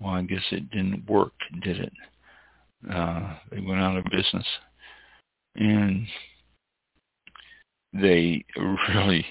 [0.00, 1.92] Well, I guess it didn't work, did it?
[2.88, 4.46] Uh, they went out of business.
[5.56, 6.06] And
[7.92, 8.44] they
[8.88, 9.26] really,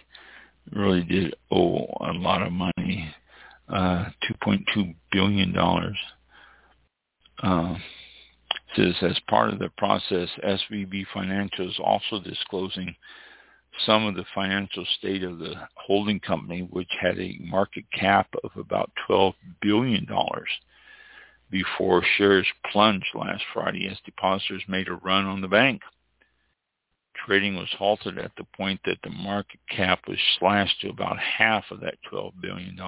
[0.74, 3.14] really did owe a lot of money,
[3.70, 4.06] uh,
[4.46, 5.56] $2.2 billion.
[8.78, 12.95] Says as part of the process, SVB Financial is also disclosing
[13.88, 18.51] some of the financial state of the holding company, which had a market cap of
[18.55, 20.07] about $12 billion
[21.49, 25.82] before shares plunged last Friday as depositors made a run on the bank.
[27.25, 31.63] Trading was halted at the point that the market cap was slashed to about half
[31.71, 32.80] of that $12 billion.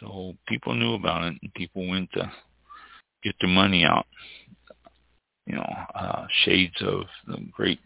[0.00, 2.32] So people knew about it and people went to
[3.22, 4.06] get the money out.
[5.46, 7.80] You know, uh, shades of the Great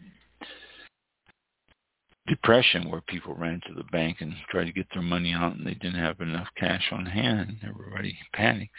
[2.27, 5.65] Depression where people ran to the bank and tried to get their money out and
[5.65, 7.57] they didn't have enough cash on hand.
[7.67, 8.73] Everybody panicked.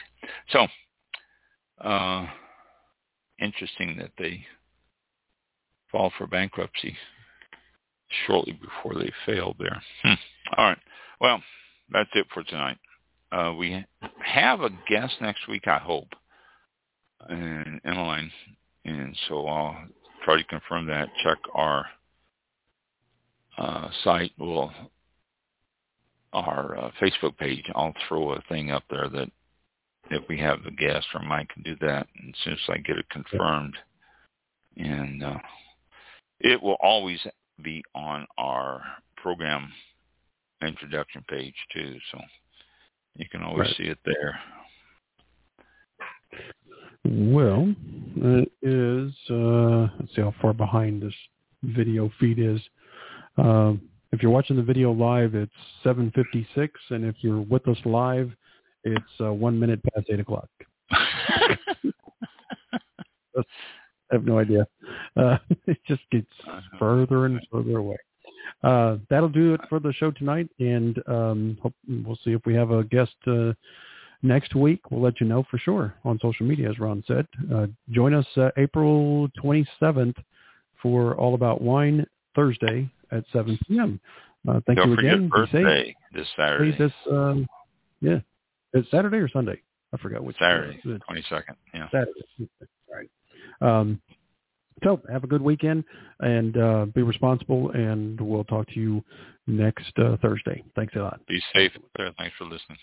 [0.50, 0.66] So,
[1.84, 2.26] uh,
[3.40, 4.44] interesting that they
[5.90, 6.96] fall for bankruptcy
[8.26, 9.82] shortly before they failed there.
[10.02, 10.14] Hmm.
[10.56, 10.78] All right.
[11.20, 11.42] Well,
[11.90, 12.78] that's it for tonight.
[13.32, 13.84] Uh, we
[14.24, 16.08] have a guest next week, I hope
[17.28, 18.30] and Emmeline.
[18.84, 19.76] And so I'll
[20.24, 21.08] try to confirm that.
[21.24, 21.86] Check our
[23.58, 24.32] uh, site.
[24.38, 24.72] We'll
[26.32, 29.30] our uh, Facebook page, I'll throw a thing up there that
[30.10, 32.78] if we have a guest or Mike can do that, and as soon as I
[32.78, 33.74] get it confirmed,
[34.76, 35.38] and uh,
[36.40, 37.18] it will always
[37.62, 38.82] be on our
[39.16, 39.72] program
[40.62, 42.20] introduction page too, so
[43.16, 43.76] you can always Right.
[43.76, 44.38] see it there.
[47.08, 47.72] Well,
[48.16, 51.14] it is, uh, let's see how far behind this
[51.62, 52.60] video feed is.
[53.38, 53.80] Um,
[54.10, 55.52] if you're watching the video live, it's
[55.84, 58.32] 7.56, and if you're with us live,
[58.82, 60.48] it's uh, one minute past 8 o'clock.
[60.90, 61.92] I
[64.10, 64.66] have no idea.
[65.16, 65.38] Uh,
[65.68, 66.26] it just gets
[66.76, 67.98] further and further away.
[68.64, 72.54] Uh, that'll do it for the show tonight, and um, hope, we'll see if we
[72.54, 73.52] have a guest uh,
[74.26, 74.90] next week.
[74.90, 77.26] We'll let you know for sure on social media, as Ron said.
[77.52, 80.16] Uh, join us uh, April 27th
[80.82, 84.00] for All About Wine Thursday at 7 p.m.
[84.48, 85.28] Uh, thank Don't you again.
[85.28, 86.72] Birthday this Saturday.
[86.72, 87.46] Please, this, um,
[88.00, 88.18] yeah,
[88.72, 89.60] it's Saturday or Sunday.
[89.92, 90.36] I forgot which.
[90.38, 91.56] Saturday, twenty second.
[91.72, 91.88] Yeah.
[91.90, 92.10] Saturday.
[92.40, 93.10] All right.
[93.60, 94.00] Um,
[94.84, 95.84] so have a good weekend
[96.20, 99.02] and uh, be responsible, and we'll talk to you
[99.46, 100.62] next uh, Thursday.
[100.74, 101.20] Thanks a lot.
[101.26, 101.72] Be safe.
[101.96, 102.78] Thanks for listening.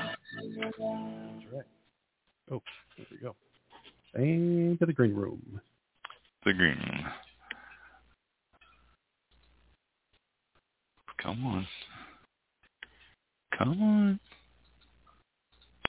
[0.59, 1.43] about wine.
[1.43, 1.65] That's right.
[2.53, 2.63] Oh,
[2.97, 3.35] there we go.
[4.15, 5.61] And to the green room.
[6.45, 7.05] The green room.
[11.21, 11.67] Come on.
[13.57, 14.21] Come on.